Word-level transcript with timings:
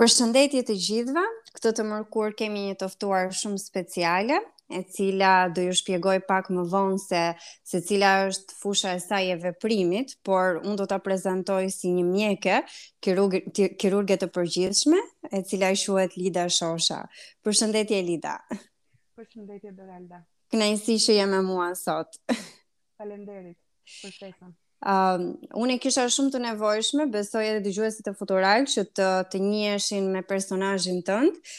Përshëndetje 0.00 0.62
të 0.68 0.74
gjithëve. 0.86 1.22
Këtë 1.56 1.70
të 1.78 1.84
mërkur 1.86 2.32
kemi 2.40 2.60
një 2.70 2.76
të 2.80 2.86
ftuar 2.94 3.26
shumë 3.38 3.58
speciale, 3.60 4.36
e 4.72 4.78
cila 4.96 5.32
do 5.52 5.64
ju 5.66 5.74
shpjegoj 5.76 6.14
pak 6.28 6.46
më 6.56 6.62
vonë 6.72 6.96
se 7.02 7.20
se 7.72 7.80
cila 7.88 8.12
është 8.30 8.56
fusha 8.62 8.94
e 8.96 9.00
saj 9.04 9.28
e 9.34 9.34
veprimit, 9.42 10.14
por 10.24 10.62
unë 10.62 10.76
do 10.80 10.86
ta 10.94 11.00
prezantoj 11.08 11.66
si 11.76 11.90
një 11.98 12.06
mjeke, 12.14 12.62
kirurgë 13.04 14.18
të 14.24 14.30
përgjithshme, 14.38 15.02
e 15.36 15.42
cila 15.50 15.74
quhet 15.84 16.16
Lida 16.22 16.46
Shosha. 16.48 17.02
Përshëndetje 17.44 18.00
Lida. 18.08 18.38
Përshëndetje 19.18 19.76
Doralda. 19.76 20.24
Kënaqësi 20.50 20.96
që 21.10 21.20
jam 21.20 21.36
me 21.36 21.44
mua 21.52 21.70
sot. 21.76 22.16
Faleminderit. 22.96 23.58
Përshëndetje. 24.00 24.54
Um, 24.86 25.24
unë 25.62 25.74
e 25.76 25.80
kisha 25.84 26.06
shumë 26.14 26.30
të 26.34 26.38
nevojshme, 26.44 27.06
besoj 27.16 27.42
edhe 27.48 27.60
dëgjuesit 27.66 28.06
e 28.08 28.14
futural 28.20 28.64
që 28.74 28.84
të, 29.00 29.08
të 29.34 29.40
njëshin 29.46 30.06
me 30.14 30.22
personajin 30.30 31.02
tëndë. 31.04 31.34
Uh, 31.34 31.56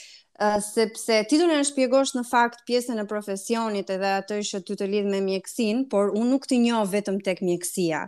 sepse 0.74 1.20
titullin 1.30 1.60
e 1.62 1.66
shpjegosh 1.68 2.14
në 2.16 2.22
fakt 2.26 2.62
pjesën 2.68 2.98
e 2.98 3.04
profesionit 3.10 3.90
edhe 3.94 4.12
atë 4.22 4.38
që 4.50 4.60
ty 4.66 4.78
të 4.80 4.86
lidh 4.90 5.10
me 5.12 5.20
mjekësin, 5.22 5.82
por 5.92 6.14
unë 6.18 6.30
nuk 6.32 6.48
të 6.50 6.60
njoh 6.64 6.86
vetëm 6.90 7.18
tek 7.26 7.42
mjekësia. 7.46 8.06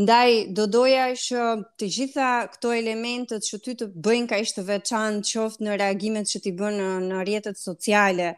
Ndaj 0.00 0.28
do 0.58 0.66
doja 0.66 1.06
që 1.20 1.44
të 1.80 1.88
gjitha 1.96 2.30
këto 2.54 2.74
elementet 2.76 3.46
që 3.46 3.60
ty 3.64 3.74
të 3.80 3.90
bëjnë 4.06 4.28
ka 4.32 4.40
ishte 4.44 4.64
veçantë 4.68 5.34
qoftë 5.36 5.64
në 5.68 5.78
reagimet 5.84 6.28
që 6.32 6.40
ti 6.48 6.52
bën 6.60 6.76
në, 6.80 6.90
në 7.08 7.22
rrjetet 7.24 7.60
sociale 7.62 8.32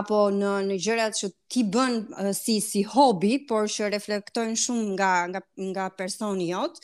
apo 0.00 0.22
në 0.38 0.54
në 0.70 0.78
gjërat 0.86 1.20
që 1.20 1.32
ti 1.52 1.66
bën 1.74 2.00
si 2.38 2.60
si 2.64 2.86
hobi, 2.94 3.34
por 3.50 3.68
që 3.72 3.92
reflektojnë 3.98 4.56
shumë 4.64 4.86
nga 4.94 5.12
nga 5.34 5.44
nga 5.72 5.90
personi 5.98 6.48
jot, 6.52 6.80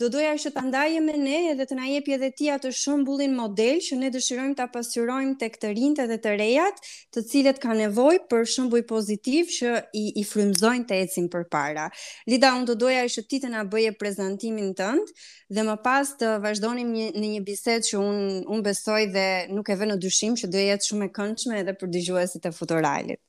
do 0.00 0.08
doja 0.08 0.32
që 0.40 0.50
ta 0.54 0.62
ndaje 0.64 1.00
me 1.04 1.12
ne 1.20 1.34
edhe 1.50 1.66
të 1.68 1.76
na 1.76 1.84
jepi 1.90 2.14
edhe 2.16 2.30
ti 2.36 2.46
atë 2.52 2.70
shëmbullin 2.78 3.34
model 3.36 3.76
që 3.84 3.98
ne 4.00 4.08
dëshirojmë 4.14 4.54
ta 4.56 4.64
pasqyrojmë 4.72 5.34
tek 5.42 5.58
të 5.60 5.72
rinjt 5.76 6.00
edhe 6.06 6.16
të 6.24 6.32
rejat, 6.40 6.78
të 7.12 7.22
cilët 7.32 7.60
kanë 7.62 7.78
nevojë 7.84 8.22
për 8.32 8.46
shëmbull 8.54 8.86
pozitiv 8.88 9.52
që 9.58 9.74
i, 10.00 10.04
i 10.22 10.24
frymzojnë 10.30 10.86
të 10.88 11.00
ecin 11.04 11.28
përpara. 11.34 11.84
Lida, 12.32 12.54
unë 12.56 12.68
do 12.72 12.78
doja 12.86 13.02
që 13.16 13.26
ti 13.28 13.42
të 13.44 13.52
na 13.52 13.66
bëje 13.74 13.92
prezantimin 14.00 14.72
tënd 14.80 15.12
dhe 15.52 15.66
më 15.68 15.76
pas 15.84 16.14
të 16.16 16.32
vazhdonim 16.46 16.94
në 16.96 17.06
një, 17.12 17.28
një 17.36 17.44
bisedë 17.50 17.86
që 17.92 18.00
unë 18.00 18.42
unë 18.56 18.66
besoj 18.70 19.02
dhe 19.12 19.28
nuk 19.52 19.68
e 19.74 19.78
vë 19.82 19.90
në 19.92 20.00
dyshim 20.06 20.38
që 20.40 20.48
do 20.54 20.64
jetë 20.68 20.88
shumë 20.92 21.10
e 21.10 21.14
këndshme 21.20 21.60
edhe 21.60 21.76
për 21.82 21.92
dëgjuesit 21.98 22.48
e 22.48 22.54
Futuralit. 22.60 23.20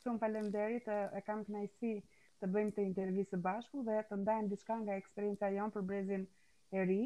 Shumë 0.00 0.20
faleminderit, 0.24 0.88
e 1.12 1.20
kam 1.28 1.44
kënaqësi 1.44 1.98
të 2.40 2.48
bëjmë 2.52 2.72
të 2.76 2.82
intervjisë 2.90 3.38
bashku 3.44 3.82
dhe 3.86 3.94
të 4.08 4.16
ndajmë 4.22 4.50
diçka 4.52 4.74
nga 4.82 4.96
eksperienca 5.00 5.48
jonë 5.54 5.74
për 5.76 5.84
brezin 5.90 6.26
e 6.74 6.82
ri. 6.90 6.98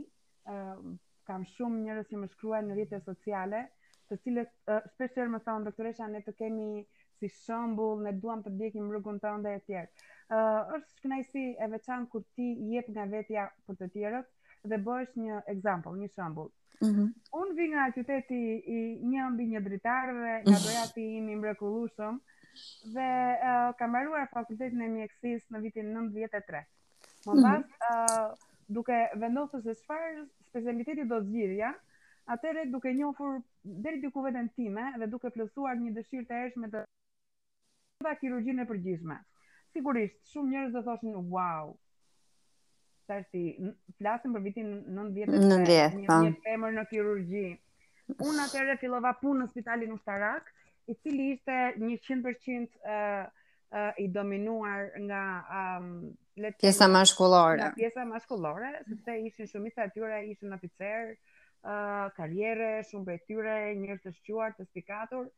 Uh, 0.55 0.89
kam 1.29 1.45
shumë 1.51 1.83
njërës 1.85 2.09
që 2.13 2.19
më 2.23 2.29
shkruaj 2.33 2.61
në 2.69 2.77
rritë 2.79 2.99
sociale, 3.07 3.61
të 4.11 4.17
cilët 4.25 4.53
uh, 4.75 4.81
shpeshtërë 4.97 5.31
më 5.35 5.43
thonë, 5.47 5.67
doktoresha, 5.69 6.09
ne 6.15 6.23
të 6.27 6.33
kemi 6.41 6.69
si 7.21 7.29
shëmbull, 7.35 8.01
ne 8.07 8.15
duham 8.23 8.43
të 8.43 8.55
bjekim 8.59 8.89
rrugun 8.91 9.21
të 9.23 9.35
ndë 9.43 9.53
e 9.59 9.61
tjerë. 9.69 10.03
Uh, 10.31 10.79
është 10.79 10.97
shkënajsi 10.97 11.45
e 11.61 11.69
veçan 11.77 12.09
kur 12.13 12.25
ti 12.35 12.49
jep 12.75 12.89
nga 12.95 13.05
vetja 13.13 13.47
për 13.69 13.79
të 13.83 13.91
tjerët 13.95 14.33
dhe 14.73 14.81
bësh 14.89 15.15
një 15.23 15.43
example, 15.55 15.95
një 16.03 16.11
shëmbull. 16.17 16.51
Mm 16.81 16.91
-hmm. 16.97 17.09
Unë 17.43 17.55
vi 17.61 17.67
nga 17.77 17.87
qyteti 17.99 18.43
i 18.75 18.81
një 19.15 19.31
mbi 19.35 19.47
një 19.55 19.63
dritarëve, 19.69 20.35
nga 20.49 20.59
dojati 20.67 21.07
i 21.21 21.25
një 21.29 21.37
mrekullushëm, 21.43 22.19
dhe 22.85 23.09
uh, 23.41 23.71
ka 23.79 23.85
mbaruar 23.89 24.27
fakultetin 24.33 24.85
e 24.85 24.89
mjekësisë 24.95 25.53
në 25.55 25.61
vitin 25.67 25.91
93. 25.95 26.63
Më 27.27 27.35
mm 27.35 27.43
-hmm. 27.43 27.65
uh, 27.91 28.33
duke 28.69 28.97
vendosur 29.21 29.63
se 29.67 29.75
çfarë 29.83 30.27
specialiteti 30.51 31.07
do 31.09 31.21
zgjidhja, 31.25 31.73
atëre 32.31 32.71
duke 32.73 32.93
njofur 32.95 33.41
deri 33.65 34.01
diku 34.01 34.23
vetën 34.25 34.49
time 34.57 34.93
dhe 34.99 35.07
duke 35.07 35.31
plotsuar 35.31 35.77
një 35.77 35.95
dëshirë 35.97 36.27
të 36.27 36.43
ardhme 36.45 36.67
të 36.73 36.83
ta 38.05 38.15
kirurgjinë 38.17 38.63
e 38.63 38.67
përgjithshme. 38.71 39.17
Sigurisht, 39.73 40.17
shumë 40.33 40.49
njerëz 40.53 40.73
dhe 40.75 40.83
thoshin 40.85 41.15
wow. 41.33 41.75
Tash 43.07 43.27
si 43.35 43.43
flasim 43.99 44.35
për 44.35 44.43
vitin 44.43 44.69
90-të, 44.95 46.07
po. 46.07 46.15
një 46.25 46.33
femër 46.47 46.73
në 46.79 46.85
kirurgji. 46.91 47.59
Unë 48.19 48.43
atëherë 48.47 48.79
fillova 48.83 49.13
punë 49.23 49.41
në 49.45 49.49
spitalin 49.51 49.93
ushtarak, 49.95 50.47
i 50.91 50.95
cili 51.03 51.27
ishte 51.31 51.75
100% 52.11 52.63
uh, 52.63 52.69
uh, 52.91 53.27
i 53.99 54.07
dominuar 54.09 54.81
nga 55.01 55.23
um, 55.59 55.87
let's 56.37 56.59
pjesa 56.61 56.89
maskullore. 56.89 57.57
Nga 57.57 57.73
pjesa 57.77 58.05
maskullore, 58.05 58.71
sepse 58.89 59.13
ishin 59.27 59.51
shumë 59.53 59.71
e 59.85 59.89
tyre 59.95 60.19
ishin 60.33 60.57
oficer, 60.57 61.13
ë 61.61 61.77
uh, 61.77 62.11
karriere, 62.17 62.71
shumë 62.91 63.07
prej 63.09 63.21
tyre 63.31 63.55
njerëz 63.81 64.03
të 64.07 64.15
shquar, 64.19 64.57
të 64.59 64.67
spikatur 64.71 65.29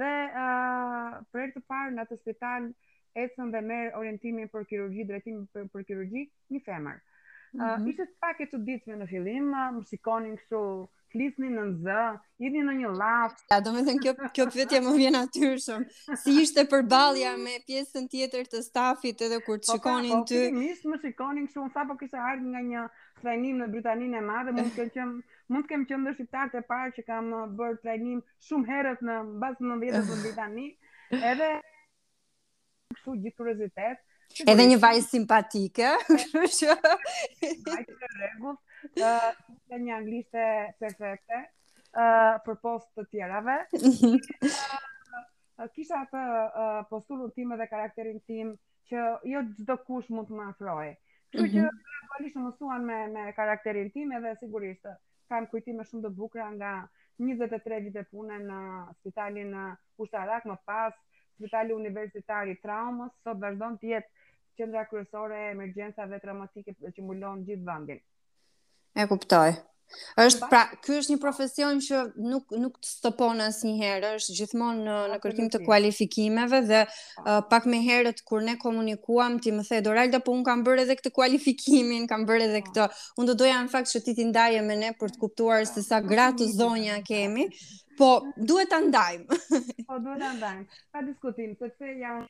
dhe 0.00 0.10
për 0.32 1.18
uh, 1.18 1.20
për 1.34 1.50
të 1.56 1.62
parë 1.70 1.94
në 1.96 2.04
atë 2.06 2.18
spital 2.22 2.70
ecën 3.24 3.50
dhe 3.52 3.60
merr 3.70 3.96
orientimin 3.98 4.48
për 4.54 4.68
kirurgji, 4.70 5.08
dretimin 5.10 5.44
për, 5.52 5.66
për 5.74 5.82
kirurgji, 5.90 6.22
një 6.54 6.60
femër. 6.68 7.00
Mm 7.52 7.60
-hmm. 7.60 7.88
ishte 7.90 8.06
pak 8.20 8.40
e 8.40 8.46
çuditshme 8.52 8.94
në 9.02 9.06
fillim, 9.12 9.50
uh, 9.52 9.68
më 9.74 9.82
shikonin 9.90 10.36
kështu 10.40 10.62
flisni 11.12 11.48
në 11.52 11.64
zë, 11.84 12.04
jeni 12.42 12.62
në 12.64 12.74
një 12.80 12.90
laf. 12.96 13.36
Ja, 13.52 13.58
do 13.64 13.74
me 13.74 13.82
dhe 13.86 13.94
kjo, 14.00 14.14
kjo 14.36 14.46
pëtje 14.54 14.80
më 14.86 14.92
vjen 14.98 15.18
atyrshëm. 15.20 15.84
Si 16.22 16.34
ishte 16.42 16.64
përbalja 16.72 17.34
me 17.40 17.58
pjesën 17.68 18.08
tjetër 18.12 18.48
të 18.52 18.62
stafit 18.66 19.24
edhe 19.26 19.42
kur 19.46 19.60
të 19.60 19.68
po 19.68 19.76
shikonin 19.76 20.24
të... 20.28 20.40
Po, 20.40 20.44
po, 20.44 20.76
po, 20.82 20.92
më 20.94 21.02
shikonin 21.04 21.48
kështu, 21.48 21.64
unë 21.66 21.74
sa 21.76 21.84
po 21.90 21.98
kështë 22.00 22.22
ardhë 22.32 22.52
nga 22.54 22.62
një 22.70 22.84
trajnim 23.22 23.58
në 23.62 23.68
Britaninë 23.74 24.22
e 24.22 24.22
madhe, 24.30 24.54
mund 24.56 24.78
të 24.78 24.88
kemë 24.96 25.18
mund 25.52 25.66
të 25.68 25.72
kemë 25.74 25.90
qëmë 25.92 26.08
dhe 26.08 26.14
shqiptar 26.18 26.52
të 26.56 26.64
parë 26.70 26.94
që 26.96 27.04
kam 27.10 27.28
uh, 27.36 27.42
bërë 27.60 27.80
trajnim 27.84 28.22
shumë 28.48 28.70
herët 28.72 29.04
në 29.06 29.18
basë 29.44 29.68
në 29.68 29.76
vjetës 29.82 30.08
në 30.08 30.16
Britani, 30.24 30.68
edhe 31.18 31.50
kështu 32.96 33.18
gjithë 33.26 33.40
kuriozitet. 33.42 34.00
Edhe 34.48 34.64
një 34.64 34.78
vajë 34.80 35.02
simpatike, 35.04 35.90
kështu 36.32 36.70
Vajë 36.72 37.84
të 37.84 38.12
regullë, 38.22 38.60
uh, 38.82 39.76
një 39.78 39.94
angliste 39.98 40.44
perfekte 40.80 41.38
uh, 41.42 42.38
për 42.46 42.58
post 42.64 42.90
të 42.98 43.04
tjerave. 43.12 43.56
uh, 43.70 45.68
kisha 45.74 46.00
atë 46.04 46.22
uh, 46.22 46.80
postullu 46.90 47.28
tim 47.36 47.54
dhe 47.58 47.66
karakterin 47.70 48.18
tim 48.26 48.54
që 48.90 49.04
jo 49.32 49.42
gjithë 49.52 49.78
kush 49.86 50.10
mund 50.12 50.30
të 50.32 50.38
më 50.40 50.48
afroj. 50.52 50.88
Kështu 51.32 51.48
që 51.48 51.62
valishtë 51.64 52.38
mhm. 52.40 52.48
më 52.48 52.56
suan 52.58 52.82
me, 52.86 52.98
me 53.14 53.30
karakterin 53.36 53.90
tim 53.94 54.10
dhe 54.24 54.34
sigurisht 54.40 54.88
kam 55.32 55.46
kujtime 55.48 55.86
shumë 55.88 56.02
të 56.04 56.10
bukra 56.16 56.48
nga 56.58 56.72
23 57.22 57.78
vite 57.86 58.02
pune 58.10 58.36
në 58.42 58.58
spitalin 58.98 59.54
Ushtarak 60.00 60.44
më 60.48 60.56
pas, 60.66 60.92
spitali 61.38 61.72
universitar 61.72 62.48
i 62.50 62.56
traumës, 62.60 63.14
sot 63.24 63.38
vazhdon 63.40 63.78
të 63.80 63.88
jetë 63.94 64.28
qendra 64.58 64.82
kryesore 64.90 65.38
e 65.44 65.50
emergjencave 65.54 66.18
traumatike 66.20 66.74
që 66.82 67.02
mbulon 67.06 67.46
gjithë 67.48 67.64
vendin. 67.70 68.02
E 68.92 69.04
kuptoj. 69.08 69.52
Është 70.20 70.46
pra, 70.48 70.60
ky 70.84 70.94
është 71.02 71.12
një 71.12 71.20
profesion 71.20 71.78
që 71.84 71.98
nuk 72.32 72.52
nuk 72.60 72.76
të 72.84 72.88
stopon 72.90 73.40
asnjëherë, 73.46 74.10
është 74.18 74.36
gjithmonë 74.38 74.84
në 74.86 74.94
në 75.12 75.18
kërkim 75.24 75.48
të 75.52 75.60
kualifikimeve 75.66 76.60
dhe 76.70 76.80
uh, 76.88 77.40
pak 77.50 77.66
më 77.72 77.80
herët 77.86 78.22
kur 78.30 78.44
ne 78.46 78.54
komunikuam 78.62 79.36
ti 79.44 79.52
më 79.56 79.64
the 79.68 79.80
Doralda, 79.88 80.20
po 80.28 80.32
un 80.36 80.44
kam 80.48 80.64
bërë 80.64 80.84
edhe 80.86 80.96
këtë 81.00 81.12
kualifikimin, 81.18 82.06
kam 82.12 82.24
bërë 82.28 82.48
edhe 82.48 82.62
këtë. 82.68 82.88
Un 83.20 83.28
do 83.30 83.36
doja 83.42 83.58
në 83.66 83.72
fakt 83.74 83.92
që 83.92 84.02
ti 84.08 84.16
ti 84.20 84.28
ndaje 84.30 84.60
me 84.68 84.76
ne 84.84 84.92
për 85.02 85.12
të 85.16 85.20
kuptuar 85.26 85.64
se 85.72 85.84
sa 85.88 86.00
gratë 86.06 86.48
zonja 86.56 87.00
kemi. 87.08 87.48
Po, 88.00 88.08
duhet 88.52 88.72
ta 88.72 88.80
ndajmë. 88.88 89.28
po, 89.88 90.00
duhet 90.00 90.24
ta 90.24 90.32
ndajmë. 90.40 90.64
Pa 90.92 91.04
diskutim, 91.10 91.52
sepse 91.60 91.84
janë 91.84 92.24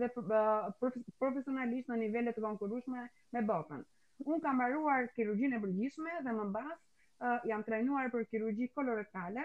dhe 0.00 0.06
profesionalisht 1.20 1.88
në 1.90 1.96
nivele 1.98 2.30
të 2.32 2.42
konkurrueshme 2.44 3.08
me 3.34 3.40
botën. 3.42 3.80
Unë 4.24 4.38
kam 4.44 4.54
mbaruar 4.56 5.08
kirurgjinë 5.16 5.56
e 5.56 5.62
përgjithshme 5.64 6.12
dhe 6.24 6.34
më 6.36 6.44
pas 6.54 6.76
uh, 6.76 7.48
jam 7.50 7.62
trajnuar 7.66 8.06
për 8.12 8.24
kirurgji 8.30 8.68
kolorektale. 8.76 9.42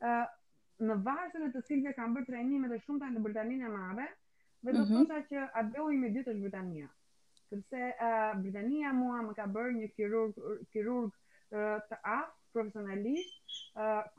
Uh, 0.00 0.24
në 0.88 0.96
vazhën 1.06 1.44
e 1.46 1.50
të 1.52 1.62
cilve 1.68 1.92
kam 1.98 2.14
bërë 2.16 2.26
trajnime 2.30 2.68
të 2.72 2.80
shumta 2.86 3.10
në 3.12 3.22
Britaninë 3.26 3.66
e 3.68 3.74
Madhe, 3.74 4.08
dhe 4.62 4.72
do 4.72 4.82
të 4.82 4.94
mhm. 4.94 5.06
thosha 5.06 5.28
që 5.28 5.46
ajo 5.60 5.90
i 5.90 5.96
mëdit 6.00 6.26
është 6.32 6.40
Britania. 6.46 6.88
Sepse 7.52 7.92
uh, 7.92 8.32
Britania 8.40 8.92
mua 8.96 9.20
më 9.28 9.34
ka 9.36 9.46
bërë 9.58 9.76
një 9.78 9.88
kirurg 9.98 10.40
kirurg 10.72 11.06
uh, 11.06 11.78
të 11.90 12.00
aftë 12.18 12.40
profesionalisht, 12.52 13.52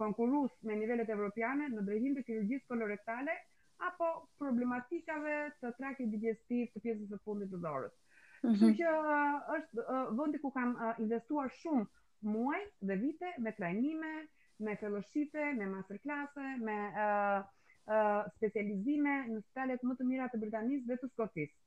konkurues 0.02 0.52
me 0.68 0.76
nivelet 0.78 1.10
evropiane 1.16 1.68
në 1.74 1.84
drejhim 1.88 2.16
të 2.18 2.24
kirurgjisë 2.30 2.68
kolorektale 2.72 3.36
apo 3.90 4.10
problematikave 4.42 5.36
të 5.64 5.72
trakit 5.80 6.12
digestiv 6.16 6.70
të 6.74 6.84
pjesës 6.88 7.12
së 7.14 7.20
fundit 7.28 7.52
të 7.54 7.60
dorës. 7.68 7.96
Mhm. 8.44 8.54
Kështu 8.54 8.70
që 8.80 8.94
është 9.58 9.88
vendi 10.22 10.42
ku 10.46 10.54
kam 10.58 10.74
investuar 11.06 11.52
shumë 11.62 11.86
muaj 12.34 12.62
dhe 12.92 12.98
vite 13.04 13.32
me 13.46 13.54
trajnime, 13.60 14.14
me 14.68 14.76
fellowshipe, 14.84 15.48
me 15.60 15.68
masterclasse, 15.76 16.50
me 16.68 16.78
specializime 18.38 19.16
në 19.34 19.42
spitalet 19.44 19.84
më 19.90 20.00
të 20.02 20.10
mira 20.14 20.30
të 20.34 20.40
Britanisë 20.46 20.88
dhe 20.92 21.00
të 21.04 21.12
Skocisë. 21.14 21.58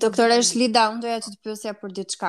Doktoresh 0.00 0.54
Lida, 0.56 0.84
unë 0.94 1.02
doja 1.02 1.20
që 1.24 1.30
të 1.32 1.38
pyesja 1.44 1.72
për 1.76 1.92
diçka. 1.96 2.28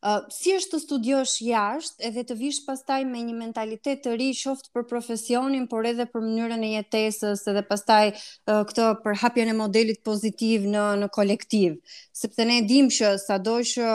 Uh, 0.00 0.22
si 0.32 0.54
është 0.56 0.70
të 0.74 0.78
studiosh 0.82 1.34
jashtë 1.44 2.06
edhe 2.08 2.24
të 2.26 2.36
vish 2.40 2.62
pastaj 2.64 2.96
me 3.06 3.20
një 3.24 3.34
mentalitet 3.36 4.00
të 4.04 4.14
ri 4.20 4.30
qoftë 4.38 4.72
për 4.74 4.86
profesionin, 4.90 5.66
por 5.70 5.86
edhe 5.90 6.06
për 6.14 6.24
mënyrën 6.24 6.64
e 6.64 6.70
jetesës, 6.72 7.44
edhe 7.52 7.62
pastaj 7.68 8.00
uh, 8.16 8.62
këtë 8.70 8.88
për 9.04 9.18
hapjen 9.22 9.52
e 9.52 9.56
modelit 9.58 10.00
pozitiv 10.08 10.66
në 10.74 10.84
në 11.04 11.08
kolektiv, 11.14 11.76
sepse 12.24 12.48
ne 12.48 12.58
dimë 12.72 12.96
që 12.96 13.12
sado 13.26 13.58
që 13.72 13.92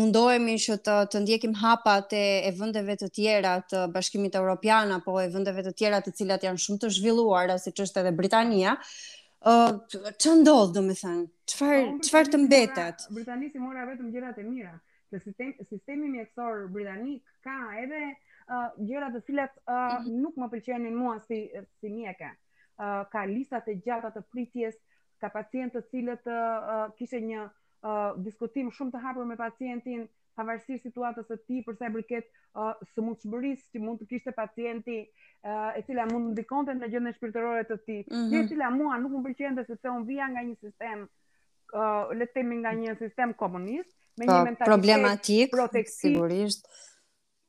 mundohemi 0.00 0.58
që 0.66 0.78
të 0.88 0.98
të 1.14 1.22
ndjekim 1.24 1.54
hapat 1.62 2.12
e 2.18 2.24
e 2.50 2.50
vendeve 2.58 2.98
të 3.04 3.12
tjera 3.18 3.54
të 3.70 3.86
Bashkimit 3.94 4.34
Evropian 4.42 4.98
apo 4.98 5.16
e 5.24 5.30
vendeve 5.38 5.64
të 5.70 5.74
tjera 5.80 6.02
të 6.04 6.14
cilat 6.20 6.44
janë 6.50 6.64
shumë 6.66 6.84
të 6.84 6.92
zhvilluara, 6.98 7.58
siç 7.68 7.86
është 7.86 8.04
edhe 8.04 8.14
Britania, 8.22 8.76
që 9.44 10.30
ndodhë, 10.42 10.74
do 10.76 10.80
me 10.82 10.94
thënë? 11.00 11.26
Qëfar 11.46 11.74
po, 12.10 12.20
të 12.32 12.40
mbetet? 12.44 13.04
Britani 13.16 13.50
mora 13.64 13.84
vetëm 13.90 14.08
gjërat 14.14 14.38
e 14.38 14.44
mira. 14.46 14.72
Se 15.14 15.20
sistemi 15.68 16.08
mjekësor 16.14 16.66
britanik 16.74 17.22
ka 17.46 17.54
edhe 17.82 18.00
uh, 18.04 18.70
gjërat 18.88 19.14
të 19.14 19.20
cilat 19.28 19.54
mhm. 19.70 20.10
nuk 20.24 20.34
më 20.42 20.50
pëlqenin 20.56 20.94
mua 20.98 21.14
si, 21.26 21.44
si 21.80 21.88
mjeka. 21.94 22.34
ka 23.12 23.24
listat 23.26 23.66
e 23.68 23.74
gjatat 23.82 24.14
të 24.14 24.20
pritjes, 24.30 24.74
ka 25.20 25.28
pacientët 25.34 25.88
cilët 25.90 26.26
uh, 26.30 26.90
kishe 26.98 27.18
një 27.24 27.48
uh, 27.86 28.12
diskutim 28.24 28.70
shumë 28.74 28.94
të 28.96 29.02
hapur 29.04 29.26
me 29.28 29.36
pacientin 29.38 30.06
pavarësisht 30.38 30.84
situatës 30.86 31.26
së 31.30 31.36
tij 31.48 31.62
përsa 31.66 31.88
i 31.90 31.94
përket 31.96 32.26
uh, 32.54 32.74
sëmundshmërisë 32.94 33.72
që 33.74 33.80
mund 33.84 34.02
të 34.02 34.08
kishte 34.12 34.34
pacienti 34.36 34.98
uh, 35.02 35.72
e 35.74 35.82
cila 35.88 36.06
mund 36.10 36.28
të 36.30 36.34
ndikonte 36.36 36.76
në 36.78 36.90
gjendjen 36.92 37.16
shpirtërore 37.18 37.64
të 37.70 37.78
tij. 37.86 38.02
Mm 38.08 38.30
-hmm. 38.30 38.48
cila 38.52 38.68
mua 38.74 38.98
nuk 39.02 39.12
më 39.16 39.22
pëlqente 39.26 39.64
sepse 39.66 39.88
un 39.90 40.04
vija 40.06 40.26
nga 40.30 40.42
një 40.46 40.56
sistem 40.60 41.08
uh, 41.74 42.04
le 42.18 42.24
të 42.28 42.32
themi 42.38 42.56
nga 42.60 42.72
një 42.82 42.94
sistem 43.02 43.34
komunist 43.40 43.96
me 44.18 44.24
po, 44.28 44.32
një 44.32 44.42
mentalitet 44.50 44.72
problematik 44.72 45.90
sigurisht 45.90 46.66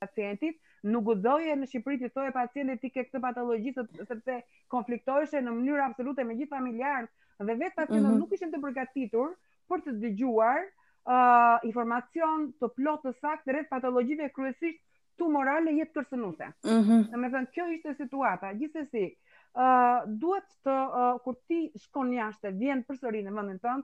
pacientit 0.01 0.55
nuk 0.81 1.07
udhoje 1.11 1.55
në 1.59 1.65
Shqipëri 1.67 1.97
të 2.01 2.13
thoje 2.15 2.31
pacientit 2.31 2.79
ti 2.81 2.89
ke 2.89 3.03
këtë 3.05 3.19
patologji 3.21 3.71
sepse 4.09 4.41
konfliktoheshe 4.71 5.41
në 5.43 5.51
mënyrë 5.55 5.85
absolute 5.89 6.23
me 6.23 6.33
gjithë 6.39 6.55
familjarët 6.55 7.09
dhe 7.47 7.53
vetë 7.61 7.75
pacientët 7.75 8.01
mm 8.01 8.09
-hmm. 8.15 8.19
nuk 8.25 8.31
ishin 8.33 8.49
të 8.51 8.59
përgatitur 8.65 9.35
për 9.69 9.83
të 9.85 9.93
dëgjuar 10.03 10.61
uh, 10.65 11.67
informacion 11.69 12.47
të 12.59 12.71
plotë 12.77 13.09
të 13.09 13.15
sakt 13.21 13.49
rreth 13.53 13.69
patologjive 13.71 14.31
kryesisht 14.35 14.81
tumorale 15.19 15.73
jetë 15.77 15.93
kërcënuese. 15.99 16.49
Mm 16.71 16.83
-hmm. 16.85 17.05
Domethënë 17.13 17.51
kjo 17.53 17.65
ishte 17.75 17.93
situata. 18.01 18.53
Gjithsesi, 18.59 19.05
ëh 19.09 19.63
uh, 19.63 20.09
duhet 20.21 20.47
të 20.65 20.75
uh, 20.75 21.21
kur 21.23 21.35
ti 21.47 21.59
shkon 21.85 22.13
jashtë, 22.15 22.51
vjen 22.61 22.85
përsëri 22.87 23.23
në 23.25 23.33
vendin 23.37 23.57
tënd, 23.65 23.83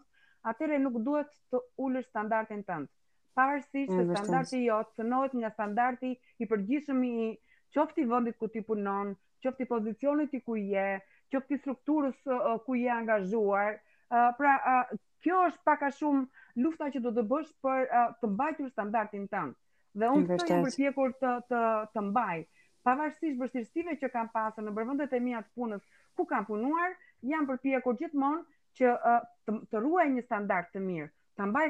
atëherë 0.52 0.80
nuk 0.84 1.00
duhet 1.08 1.32
të 1.52 1.60
ulësh 1.86 2.08
standardin 2.10 2.64
tënd. 2.70 2.88
Pavarësisht 3.36 3.92
mm 3.92 4.00
-hmm. 4.00 4.16
se 4.16 4.16
standardi 4.16 4.58
i 4.62 4.66
jot 4.70 4.94
synohet 4.96 5.34
nga 5.40 5.50
standardi 5.52 6.12
i 6.38 6.46
përgjithshëm 6.52 7.04
i 7.04 7.38
qofti 7.76 8.06
vendit 8.14 8.38
ku 8.40 8.48
ti 8.48 8.62
punon, 8.62 9.16
qoftë 9.44 9.62
i 9.64 9.70
pozicionit 9.74 10.32
ku 10.46 10.56
je, 10.56 10.90
qofti 11.32 11.54
i 11.56 11.64
strukturës 11.64 12.18
uh, 12.30 12.38
ku 12.66 12.76
je 12.80 12.90
angazhuar, 12.92 13.72
uh, 13.74 14.32
pra 14.38 14.54
uh, 14.56 14.96
kjo 15.24 15.38
është 15.50 15.62
pak 15.68 15.84
a 15.84 15.90
shumë 16.00 16.24
lufta 16.64 16.88
që 16.96 17.02
do 17.06 17.12
të 17.18 17.24
bësh 17.32 17.52
për 17.64 17.88
uh, 18.00 18.10
të 18.22 18.30
mbajtur 18.32 18.72
standardin 18.74 19.28
tënd. 19.36 19.56
Dhe 20.00 20.10
unë 20.16 20.40
të 20.42 20.48
jam 20.50 20.66
përpjekur 20.68 21.14
të 21.24 21.34
të 21.52 21.62
të 21.96 22.04
mbaj. 22.10 22.38
Pavarësisht 22.86 23.40
vështirsive 23.42 23.96
që 24.02 24.10
kam 24.16 24.28
pasur 24.34 24.66
në 24.68 24.74
përvendet 24.80 25.14
e 25.14 25.22
mia 25.28 25.40
të 25.46 25.60
punës 25.60 25.86
ku 26.18 26.26
kam 26.32 26.46
punuar, 26.50 26.96
jam 27.34 27.48
përpjekur 27.50 27.98
gjithmonë 28.02 28.44
që 28.80 28.92
uh, 28.96 29.22
të, 29.48 29.58
të 29.72 29.84
ruaj 29.86 30.08
një 30.18 30.26
standard 30.28 30.68
të 30.76 30.84
mirë, 30.84 31.10
të 31.40 31.48
mbaj 31.52 31.68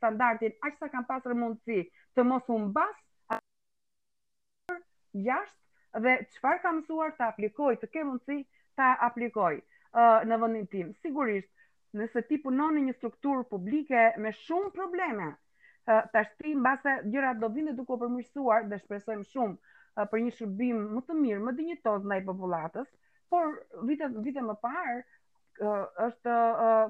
standardin 0.00 0.56
aq 0.68 0.76
sa 0.82 0.90
kam 0.96 1.06
pasur 1.08 1.36
mundësi, 1.38 1.80
të 2.14 2.26
mos 2.28 2.50
u 2.50 2.58
mbas 2.66 2.96
jashtë 5.30 6.02
dhe 6.04 6.14
çfarë 6.34 6.60
kam 6.66 6.80
mësuar 6.82 7.14
ta 7.18 7.30
aplikoj, 7.32 7.76
të 7.80 7.86
ke 7.94 8.04
mundësi 8.10 8.40
ta 8.78 8.90
aplikoj 9.08 9.54
uh, 9.56 10.20
në 10.28 10.40
vendin 10.44 10.66
tim. 10.74 10.90
Sigurisht, 11.06 11.48
nëse 11.96 12.22
ti 12.28 12.38
punon 12.42 12.74
në 12.76 12.80
një 12.88 12.94
struktur 12.98 13.44
publike 13.48 14.00
me 14.24 14.32
shumë 14.44 14.72
probleme, 14.76 15.28
tash 16.12 16.30
ti 16.42 16.54
mbase 16.58 16.92
gjëra 17.04 17.12
gjërat 17.14 17.40
do 17.44 17.48
vinë 17.54 17.74
duke 17.78 17.96
u 17.96 18.00
përmirësuar 18.02 18.66
dhe 18.72 18.78
shpresojmë 18.82 19.28
shumë 19.32 20.04
për 20.12 20.24
një 20.24 20.32
shërbim 20.40 20.82
më 20.96 21.02
të 21.06 21.16
mirë, 21.20 21.40
më 21.48 21.52
dinjitoz 21.60 22.04
ndaj 22.10 22.18
popullatës, 22.26 22.88
por 23.32 23.54
vite 23.88 24.08
vite 24.26 24.44
më 24.50 24.58
parë 24.66 25.00
është 26.08 26.34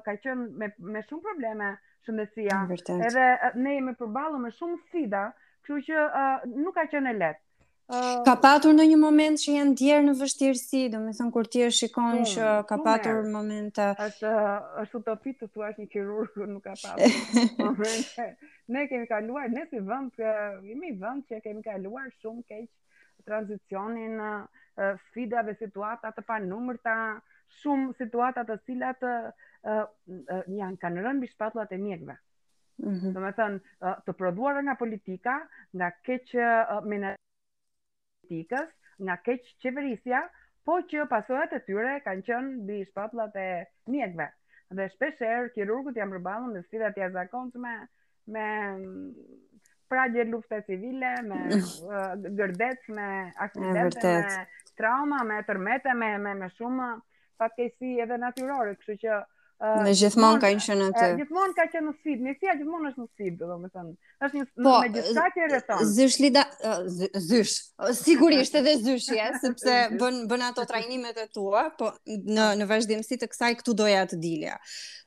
ka 0.09 0.17
qenë 0.25 0.47
me 0.63 0.71
me 0.95 1.05
shumë 1.07 1.25
probleme 1.29 1.71
shëndetësia. 2.07 2.65
Edhe 3.09 3.27
ne 3.63 3.77
jemi 3.77 3.95
përbalu 4.03 4.43
me 4.43 4.51
shumë 4.59 4.79
sfida, 4.87 5.23
kështu 5.63 5.79
që 5.89 6.57
nuk 6.57 6.75
ka 6.79 6.87
qenë 6.95 7.15
lehtë. 7.23 7.45
Ah. 7.89 8.19
Ka 8.21 8.35
patur 8.37 8.75
në 8.77 8.83
një 8.91 8.97
moment 9.01 9.39
që 9.41 9.53
janë 9.55 9.71
djerë 9.79 10.05
në 10.07 10.13
vështirësi, 10.19 10.81
do 10.93 10.99
me 11.01 11.09
thënë 11.17 11.31
kur 11.33 11.47
ti 11.49 11.63
e 11.65 11.69
shikon 11.73 12.19
mm, 12.19 12.27
që 12.31 12.49
ka 12.69 12.75
patur 12.85 13.23
në 13.25 13.31
moment 13.35 13.71
të... 13.79 13.87
është, 14.83 14.99
të 15.07 15.15
pitë 15.23 15.47
të 15.47 15.47
thua 15.55 15.69
është 15.71 15.81
një 15.81 15.87
kirurgu 15.95 16.45
nuk 16.53 16.67
ka 16.67 16.75
patur. 16.83 18.35
ne 18.77 18.83
kemi 18.91 19.07
kaluar, 19.09 19.47
ne 19.55 19.63
si 19.71 19.81
vënd, 19.89 20.21
jemi 20.69 20.91
vëndë 21.01 21.31
që 21.33 21.41
kemi 21.47 21.65
kaluar 21.65 22.05
shumë 22.21 22.45
keq 22.51 22.69
tranzicionin, 23.25 24.21
sfidave, 25.07 25.55
situatat 25.59 26.19
të 26.19 26.25
pa 26.29 26.37
numër 26.45 26.77
shumë 27.63 27.95
situatat 28.03 28.51
të 28.53 28.59
cilat 28.69 29.01
uh, 29.01 29.85
janë 30.05 30.77
kanë 30.79 31.07
rënë 31.07 31.25
bishpatullat 31.25 31.73
e 31.73 31.79
mjekve. 31.81 32.15
Mm 32.85 32.93
-hmm. 32.93 33.13
Do 33.15 33.19
me 33.19 33.33
thënë, 33.39 33.57
të 34.05 34.13
produarë 34.19 34.61
nga 34.67 34.75
politika, 34.75 35.39
nga 35.73 35.89
keqë 36.05 36.45
uh, 36.61 36.85
menet 36.85 37.17
politikës, 38.25 38.71
nga 39.07 39.15
keq 39.25 39.45
qeverisja, 39.63 40.19
po 40.67 40.75
që 40.91 41.05
pasojat 41.11 41.53
e 41.57 41.61
tyre 41.67 41.93
kanë 42.05 42.25
qënë 42.29 42.57
bi 42.69 42.79
shpatlat 42.91 43.35
e 43.43 43.49
mjekve. 43.93 44.25
Dhe 44.79 44.87
shpesher, 44.95 45.47
kirurgut 45.55 45.95
jam 45.99 46.11
rëbalu 46.13 46.51
me 46.53 46.63
sfidat 46.67 46.97
ja 47.01 47.07
zakonçme, 47.15 47.71
me 48.35 48.47
pragje 49.89 50.25
lufte 50.29 50.59
civile, 50.67 51.13
me 51.29 51.39
uh, 51.57 52.27
gërdec, 52.41 52.83
me 52.99 53.07
akcidente, 53.47 54.13
me 54.27 54.75
trauma, 54.81 55.23
me 55.31 55.39
tërmete, 55.47 55.95
me, 56.03 56.11
me, 56.27 56.35
me 56.43 56.51
shumë 56.59 56.89
uh, 56.91 57.01
fatkesi 57.39 57.95
edhe 58.05 58.19
natyrore, 58.25 58.75
kështu 58.81 58.99
që 59.07 59.19
Në 59.59 59.91
gjithmon 59.99 60.37
ka 60.39 60.47
në 60.55 60.61
shënë 60.63 60.85
të... 60.95 61.07
Gjithmon 61.19 61.51
ka 61.57 61.65
që 61.73 61.81
në 61.83 61.91
sfit, 61.97 62.21
në 62.23 62.33
gjithmon 62.41 62.85
është 62.93 63.01
në 63.03 63.07
sfit, 63.09 63.41
dhe 63.41 63.55
është 64.19 64.37
një 64.39 64.45
po, 64.63 64.71
në 64.71 64.91
gjithka 64.95 65.25
që 65.35 65.47
e 65.51 65.87
Zysh 65.91 66.17
lida... 66.23 66.43
Zysh, 67.25 67.55
sigurisht 67.99 68.55
edhe 68.55 68.77
zysh, 68.83 69.09
ja, 69.17 69.33
sëpse 69.41 69.75
bën, 69.99 70.21
bën 70.31 70.45
ato 70.47 70.63
trajnimet 70.69 71.19
e 71.19 71.25
tua, 71.35 71.65
po 71.79 71.91
në, 72.07 72.47
në 72.61 72.69
vazhdimësi 72.71 73.19
të 73.19 73.29
kësaj 73.33 73.51
këtu 73.59 73.75
doja 73.83 74.05
të 74.13 74.21
dilja. 74.23 74.55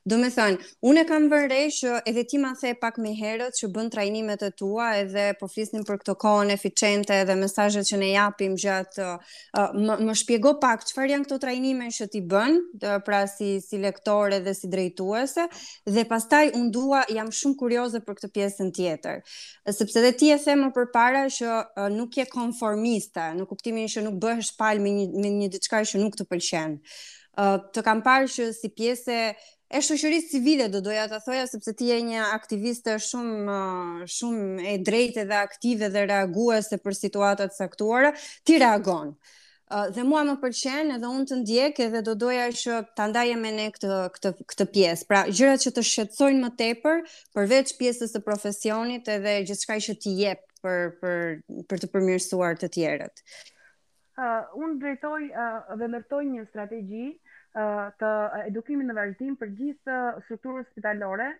Do 0.03 0.17
me 0.19 0.27
thënë, 0.33 0.57
unë 0.83 0.99
e 0.99 1.07
kam 1.07 1.29
vërre 1.31 1.57
shë 1.71 1.99
edhe 2.11 2.25
ti 2.27 2.35
ma 2.43 2.49
the 2.59 2.73
pak 2.75 2.97
me 2.99 3.13
herët 3.15 3.55
që 3.55 3.69
bën 3.71 3.89
trajnimet 3.93 4.41
e 4.43 4.51
tua 4.51 4.89
edhe 4.99 5.29
po 5.39 5.47
flisnim 5.47 5.85
për 5.87 6.01
këto 6.01 6.17
kone 6.19 6.51
eficiente 6.59 7.15
edhe 7.21 7.35
mesajet 7.39 7.87
që 7.87 7.97
ne 8.01 8.09
japim 8.11 8.57
gjatë, 8.59 9.07
më 10.03 10.13
shpjego 10.19 10.57
pak 10.59 10.83
Qëfar 10.83 11.07
janë 11.07 11.23
këto 11.29 11.37
trajnime 11.45 11.87
që 11.95 12.09
ti 12.11 12.19
bën, 12.27 12.59
pra 13.07 13.23
si, 13.31 13.61
si 13.63 13.79
lektore 13.79 14.42
edhe 14.43 14.53
si 14.55 14.67
drejtuese 14.67 15.47
dhe 15.87 16.03
pastaj 16.09 16.49
un 16.59 16.67
dua 16.75 17.03
jam 17.15 17.31
shumë 17.33 17.57
kurioze 17.59 18.01
për 18.05 18.19
këtë 18.19 18.31
pjesën 18.37 18.69
tjetër. 18.75 19.21
Sepse 19.75 20.03
dhe 20.03 20.13
ti 20.19 20.31
e 20.33 20.37
the 20.43 20.53
më 20.61 20.69
përpara 20.75 21.25
që 21.39 21.55
nuk 21.95 22.17
je 22.19 22.25
konformiste, 22.31 23.29
në 23.39 23.47
kuptimin 23.49 23.87
që 23.89 24.05
nuk 24.07 24.19
bëhesh 24.23 24.53
pal 24.59 24.79
me 24.83 24.91
një 24.99 25.05
me 25.23 25.29
një 25.39 25.51
diçka 25.55 25.81
që 25.87 25.99
nuk 26.03 26.15
të 26.19 26.27
pëlqen. 26.31 26.77
Ë 27.37 27.43
të 27.73 27.83
kam 27.87 28.03
parë 28.05 28.29
që 28.35 28.49
si 28.59 28.69
pjesë 28.77 29.19
e 29.73 29.79
shoqërisë 29.81 30.31
civile 30.35 30.67
do 30.69 30.83
doja 30.85 31.07
ta 31.09 31.17
thoja 31.23 31.47
sepse 31.49 31.73
ti 31.77 31.87
je 31.89 31.99
një 32.11 32.27
aktiviste 32.35 32.97
shumë 33.01 33.59
shumë 34.15 34.67
e 34.73 34.73
drejtë 34.85 35.25
dhe 35.31 35.39
aktive 35.39 35.89
dhe 35.95 36.03
reaguese 36.09 36.77
për 36.83 36.99
situatat 36.99 37.55
caktuara, 37.57 38.13
ti 38.45 38.59
reagon 38.61 39.15
dhe 39.69 40.03
mua 40.03 40.23
më 40.27 40.35
pëlqen 40.41 40.91
edhe 40.95 41.07
unë 41.09 41.25
të 41.29 41.35
ndjek 41.41 41.79
edhe 41.87 42.01
do 42.07 42.13
doja 42.23 42.47
që 42.61 42.73
ta 42.97 43.05
ndaje 43.09 43.35
me 43.39 43.51
ne 43.55 43.67
këtë 43.75 43.91
këtë 44.15 44.29
këtë 44.51 44.65
pjesë. 44.73 45.07
Pra 45.11 45.21
gjërat 45.29 45.63
që 45.65 45.71
të 45.77 45.81
shqetësojnë 45.89 46.43
më 46.45 46.49
tepër 46.59 47.01
përveç 47.37 47.75
pjesës 47.79 48.13
së 48.15 48.21
profesionit 48.25 49.07
edhe 49.15 49.37
gjithçka 49.47 49.77
që 49.87 49.95
ti 50.03 50.13
jep 50.19 50.43
për 50.61 50.99
për 50.99 51.17
për 51.71 51.77
të 51.83 51.87
përmirësuar 51.93 52.59
të 52.61 52.67
tjerët. 52.75 53.23
ë 54.13 54.25
uh, 54.27 54.43
Unë 54.63 54.77
drejtoj 54.83 55.23
uh, 55.31 55.73
dhe 55.79 55.87
ndërtoj 55.89 56.23
një 56.33 56.43
strategji 56.51 57.05
ë 57.57 57.63
uh, 57.63 57.87
të 57.97 58.11
edukimit 58.51 58.85
në 58.85 58.95
vazhdim 58.99 59.33
për 59.39 59.49
gjithë 59.57 59.95
strukturën 60.27 60.67
spitalore 60.69 61.31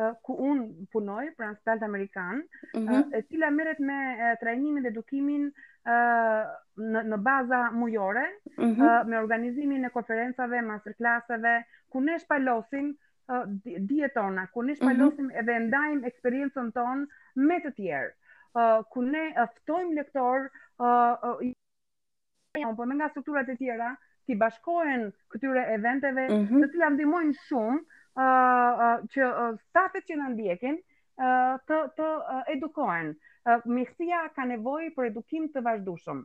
uh, 0.00 0.14
ku 0.24 0.32
unë 0.40 0.86
punoj, 0.94 1.26
pra 1.36 1.50
Spital 1.58 1.84
Amerikan, 1.90 2.40
uh 2.74 2.80
-huh. 2.80 3.02
uh, 3.02 3.12
e 3.12 3.20
cila 3.28 3.50
merret 3.50 3.78
me 3.78 3.98
uh, 4.16 4.32
trajnimin 4.40 4.82
dhe 4.86 4.92
edukimin 4.94 5.52
në 5.84 7.00
në 7.06 7.16
baza 7.24 7.58
mujore 7.72 8.22
mm 8.56 8.62
-hmm. 8.62 9.04
me 9.08 9.18
organizimin 9.22 9.84
e 9.84 9.90
konferencave, 9.92 10.62
masterclasseve, 10.64 11.52
ku 11.90 12.00
ne 12.00 12.18
shpalosim 12.18 12.96
dijet 13.88 14.14
tona, 14.14 14.46
ku 14.46 14.62
ne 14.62 14.72
mhm. 14.72 14.76
shpalosim 14.80 15.24
mm 15.24 15.28
-hmm. 15.28 15.38
edhe 15.42 15.58
ndajm 15.66 16.04
eksperiencën 16.08 16.72
ton 16.72 17.06
me 17.36 17.56
të 17.66 17.70
tjerë. 17.76 18.10
Ku 18.90 19.02
ne 19.02 19.26
ftojm 19.56 19.92
lektor 19.96 20.48
apo 22.64 22.76
po 22.76 22.84
nga 22.86 23.08
strukturat 23.08 23.48
e 23.48 23.56
tjera 23.56 23.96
ti 24.26 24.34
bashkohen 24.36 25.12
këtyre 25.30 25.64
eventeve, 25.74 26.28
mm 26.28 26.44
-hmm. 26.46 26.60
të 26.62 26.70
cilat 26.72 26.92
ndihmojnë 26.92 27.34
shumë 27.46 27.76
uh, 27.78 28.22
uh, 28.22 28.98
që 29.14 29.22
uh, 29.26 29.58
stafet 29.60 30.04
që 30.08 30.14
na 30.16 30.28
ndjekin, 30.28 30.78
të 31.16 31.76
të 31.98 32.06
edukohen. 32.56 33.12
Mjekësia 33.68 34.22
ka 34.34 34.44
nevojë 34.48 34.90
për 34.96 35.10
edukim 35.12 35.48
të 35.52 35.62
vazhdueshëm. 35.62 36.22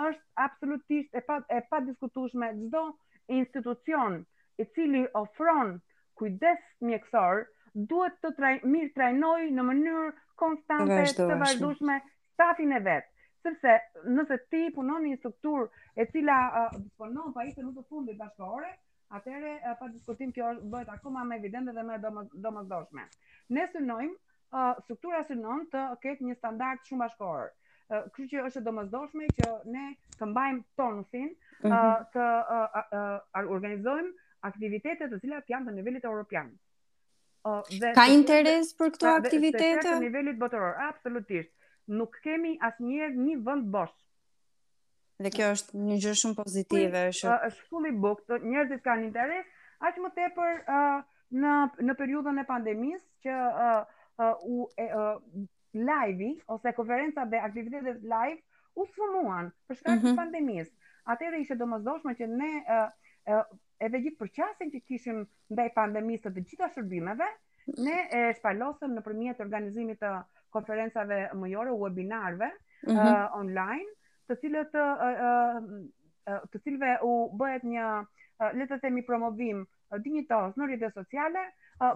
Është 0.00 0.24
absolutisht 0.44 1.14
e 1.14 1.20
pa 1.20 1.36
e 1.52 1.58
pa 1.70 1.80
diskutueshme 1.84 2.48
çdo 2.56 2.84
institucion 3.28 4.20
i 4.58 4.64
cili 4.64 5.02
ofron 5.14 5.80
kujdes 6.16 6.60
mjekësor 6.80 7.42
duhet 7.74 8.14
të 8.22 8.30
traj, 8.38 8.54
mirë 8.64 8.92
trajnoj 8.96 9.50
në 9.52 9.62
mënyrë 9.70 10.06
konstante 10.40 11.02
të, 11.14 11.26
të 11.28 11.36
vazhdueshme 11.42 12.00
stafin 12.32 12.72
e 12.72 12.80
vet. 12.80 13.04
Sepse 13.44 13.74
nëse 14.16 14.38
ti 14.50 14.64
punon 14.74 15.02
në 15.04 15.12
një 15.12 15.18
struktur 15.20 15.68
e 15.96 16.06
cila 16.12 16.38
disponon 16.78 17.28
uh, 17.28 17.34
pajisje 17.34 17.62
nuk 17.64 17.76
të 17.76 17.86
fundit 17.92 18.16
bashkore, 18.20 18.72
atëherë 19.16 19.52
uh, 19.60 19.76
pa 19.80 19.88
diskutim 19.92 20.32
kjo 20.36 20.50
bëhet 20.72 20.90
akoma 20.96 21.22
më 21.28 21.38
evidente 21.40 21.72
dhe 21.76 21.84
më 21.90 22.00
domosdoshme. 22.34 23.04
Ne 23.48 23.64
synojmë 23.72 24.16
struktura 24.50 24.82
struktura 24.84 25.24
synon 25.28 25.66
të 25.72 25.82
ketë 26.02 26.26
një 26.28 26.34
standard 26.38 26.80
shumë 26.86 27.04
bashkëkor. 27.06 27.50
Kështu 27.90 28.26
që 28.32 28.44
është 28.48 28.62
domosdoshme 28.66 29.26
që 29.36 29.48
ne 29.74 29.84
të 30.16 30.28
mbajmë 30.32 30.62
tonusin 30.78 31.30
mhm. 31.62 32.02
të 32.14 32.26
organizojmë 33.46 34.12
aktivitete 34.50 35.08
të 35.12 35.20
cilat 35.24 35.44
janë 35.50 35.70
të 35.70 35.74
nivelit 35.80 36.04
evropian. 36.10 36.50
Uh, 37.40 37.62
ka 37.96 38.04
interes 38.12 38.74
për 38.76 38.90
këto 38.94 39.08
aktivitete? 39.16 39.80
Dhe, 39.80 39.84
të 39.84 40.00
nivelit 40.02 40.36
botëror, 40.38 40.74
absolutisht. 40.90 41.50
Nuk 41.88 42.18
kemi 42.24 42.54
asnjëherë 42.68 43.16
një 43.24 43.36
vend 43.46 43.70
bosh. 43.72 43.94
Dhe 45.24 45.32
kjo 45.32 45.48
është 45.54 45.80
një 45.86 45.96
gjë 46.04 46.12
shumë 46.20 46.36
pozitive, 46.36 47.02
është 47.14 47.38
është 47.48 47.64
shumë 47.70 47.92
i 47.92 47.96
bukur. 48.04 48.44
Njerëzit 48.44 48.84
kanë 48.84 49.06
interes, 49.08 49.48
aq 49.88 49.98
më 50.04 50.12
tepër 50.18 50.60
uh, 50.64 51.06
në 51.44 51.54
në 51.88 51.96
periudhën 52.00 52.42
e 52.42 52.46
pandemisë 52.52 53.06
që 53.24 53.38
u 54.44 54.66
live-i 55.72 56.40
ose 56.46 56.72
konferenca 56.72 57.24
dhe 57.24 57.36
aktivitetet 57.36 58.02
live 58.02 58.40
u 58.80 58.84
sfumuan 58.86 59.50
për 59.68 59.80
shkak 59.80 60.00
të 60.00 60.06
mhm. 60.12 60.16
pandemisë. 60.18 60.72
Atëherë 61.12 61.40
ishte 61.44 61.56
domosdoshme 61.60 62.14
që 62.20 62.28
ne 62.34 62.50
edhe 63.80 64.02
gjithë 64.04 64.20
përqafin 64.22 64.72
që 64.74 64.82
kishim 64.90 65.20
ndaj 65.54 65.68
pandemisë 65.78 66.24
të 66.28 66.32
të 66.38 66.44
gjitha 66.50 66.68
shërbimeve, 66.74 67.28
ne 67.86 67.96
e 68.16 68.22
shpalosëm 68.38 68.94
në 68.96 69.04
përmjet 69.06 69.38
të 69.40 69.44
organizimit 69.46 70.00
të 70.02 70.10
konferencave 70.54 71.20
mëjore, 71.42 71.74
webinarve, 71.82 72.48
mm 72.82 72.90
-hmm. 72.90 73.06
uh, 73.06 73.36
online, 73.40 73.90
të 74.28 74.36
cilët 74.40 74.74
uh, 74.74 75.04
uh, 75.06 76.42
të 76.52 76.58
cilëve 76.64 76.96
u 77.06 77.12
bëhet 77.38 77.62
një 77.74 77.86
le 78.56 78.66
të 78.68 78.76
themi 78.82 79.02
promovim 79.06 79.58
dinjitos 80.04 80.56
në 80.56 80.66
rrjetet 80.68 80.96
sociale, 80.96 81.42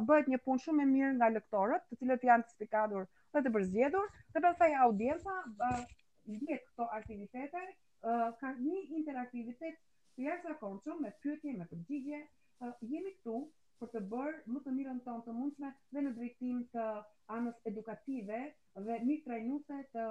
bëhet 0.09 0.27
një 0.33 0.39
punë 0.47 0.63
shumë 0.65 0.85
e 0.85 0.89
mirë 0.91 1.13
nga 1.19 1.29
lektorët, 1.33 1.85
të 1.91 1.99
cilët 2.03 2.25
janë 2.29 2.49
spikatur 2.53 3.07
dhe 3.35 3.43
të 3.47 3.53
përzgjedhur, 3.57 4.07
dhe 4.35 4.43
pastaj 4.45 4.69
audienca 4.87 5.35
ndjek 6.29 6.63
këto 6.69 6.89
aktivitete, 6.99 7.63
ka 8.41 8.51
një 8.61 8.81
interaktivitet 9.01 9.81
i 10.21 10.27
jashtëzakonshëm 10.29 11.01
me 11.05 11.13
pyetje, 11.23 11.53
me 11.61 11.67
përgjigje. 11.73 12.21
Jemi 12.93 13.13
këtu 13.19 13.39
për 13.81 13.91
të 13.95 14.03
bërë 14.13 14.55
më 14.55 14.61
të 14.67 14.73
mirën 14.77 15.01
tonë 15.07 15.25
të 15.27 15.33
mundshme 15.39 15.73
dhe 15.93 16.03
në 16.07 16.13
drejtim 16.19 16.61
të 16.77 16.85
anës 17.39 17.57
edukative 17.73 18.43
dhe 18.89 18.99
mirë 19.09 19.23
trajnuese 19.25 19.81
të 19.97 20.05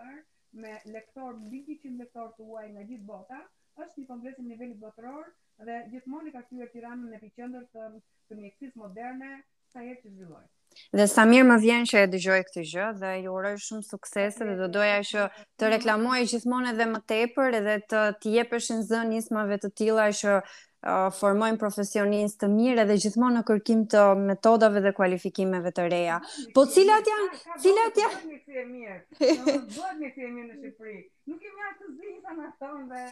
me 0.63 0.75
lektor, 0.99 1.41
bigi 1.55 1.79
që 1.85 1.97
lektor 2.03 2.29
të 2.37 2.47
nga 2.75 2.85
gjithë 2.91 3.09
bota, 3.15 3.41
është 3.81 4.03
një 4.03 4.11
kongres 4.13 4.37
në 4.43 4.47
nivel 4.53 4.77
botëror, 4.85 5.33
dhe 5.69 5.77
gjithmonë 5.95 6.29
i 6.29 6.33
ka 6.37 6.43
kryer 6.51 6.71
Tiranën 6.77 7.09
në 7.09 7.17
epicentër 7.23 7.65
të 7.73 7.85
të 8.29 8.37
mjekësisë 8.41 8.81
moderne, 8.85 9.31
sa 9.73 9.81
herë 9.81 10.01
të 10.01 10.11
zhvilloj. 10.17 10.43
Dhe 10.97 11.05
sa 11.13 11.25
mirë 11.29 11.45
më 11.51 11.57
vjen 11.61 11.83
që 11.89 12.03
e 12.03 12.09
dëgjoj 12.15 12.39
këtë 12.49 12.63
gjë 12.71 12.87
dhe 13.01 13.11
ju 13.27 13.33
uroj 13.37 13.53
shumë 13.67 13.85
suksese 13.89 14.47
dhe 14.49 14.55
do 14.61 14.69
doja 14.73 14.99
që 15.11 15.25
të 15.61 15.71
reklamoj 15.77 16.23
gjithmonë 16.33 16.71
edhe 16.73 16.87
më 16.95 17.01
tepër 17.13 17.59
edhe 17.61 17.75
të 17.93 18.03
të 18.23 18.33
jepesh 18.39 18.71
në 18.93 19.03
nismave 19.11 19.59
të 19.63 19.71
tilla 19.83 20.07
që 20.21 20.37
formojnë 21.21 21.61
profesionistë 21.63 22.41
të 22.43 22.51
mirë 22.57 22.87
edhe 22.87 22.97
gjithmonë 23.05 23.37
në 23.39 23.45
kërkim 23.53 23.85
të 23.95 24.07
metodave 24.25 24.83
dhe 24.89 24.95
kualifikimeve 24.99 25.71
të 25.77 25.85
reja. 25.93 26.17
Po 26.57 26.65
cilat 26.77 27.13
janë? 27.15 27.33
Cilat 27.67 28.03
janë? 28.05 28.21
Do 28.21 29.35
të 29.47 29.65
më 29.65 29.67
thënë 29.73 29.73
mirë 29.73 30.47
në 30.47 30.61
Shqipëri 30.61 31.03
nuk 31.29 31.39
kemi 31.43 31.63
atë 31.71 31.89
zisa 32.01 32.33
në 32.35 32.47
thonë 32.61 32.85
dhe... 32.91 33.03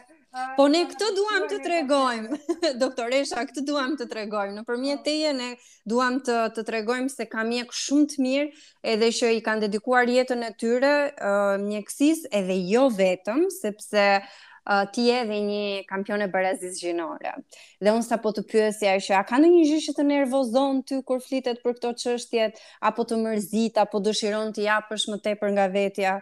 Po 0.57 0.65
ne 0.71 0.81
këtë 0.89 1.07
duham 1.15 1.45
të 1.51 1.57
tregojmë, 1.63 2.39
doktoresha, 2.81 3.43
këtë 3.49 3.63
duham 3.69 3.95
të 3.99 4.07
tregojmë. 4.11 4.55
Në 4.59 4.63
përmjet 4.67 4.99
oh. 4.99 5.05
teje 5.05 5.33
ne 5.37 5.49
duham 5.91 6.17
të, 6.27 6.37
të 6.57 6.65
tregojmë 6.69 7.11
se 7.13 7.27
ka 7.31 7.45
mjek 7.47 7.73
shumë 7.81 8.07
të 8.13 8.21
mirë 8.25 8.63
edhe 8.95 9.11
që 9.17 9.31
i 9.37 9.43
kanë 9.45 9.65
dedikuar 9.67 10.11
jetën 10.11 10.43
e 10.49 10.53
tyre 10.59 10.93
uh, 11.07 11.55
mjekësis 11.63 12.25
edhe 12.41 12.57
jo 12.73 12.87
vetëm, 12.99 13.47
sepse 13.61 14.07
ti 14.93 15.07
je 15.07 15.15
dhe 15.25 15.37
një 15.41 15.61
kampione 15.89 16.27
barazis 16.29 16.75
gjinore. 16.77 17.31
Dhe 17.81 17.91
unë 17.95 18.05
sa 18.05 18.19
po 18.21 18.29
të 18.35 18.43
pyesja 18.45 18.91
që 19.01 19.15
a 19.17 19.21
ka 19.25 19.39
në 19.41 19.47
një 19.55 19.63
gjyshë 19.71 19.95
të 19.97 20.05
nervozon 20.05 20.83
ty 20.85 20.99
kur 21.07 21.17
flitet 21.25 21.63
për 21.63 21.79
këto 21.79 21.95
qështjet, 21.97 22.61
apo 22.91 23.07
të 23.09 23.17
mërzit, 23.23 23.79
apo 23.81 24.03
dëshiron 24.05 24.53
të 24.53 24.67
japësh 24.67 25.07
më 25.09 25.17
tepër 25.25 25.55
nga 25.57 25.65
vetja? 25.73 26.13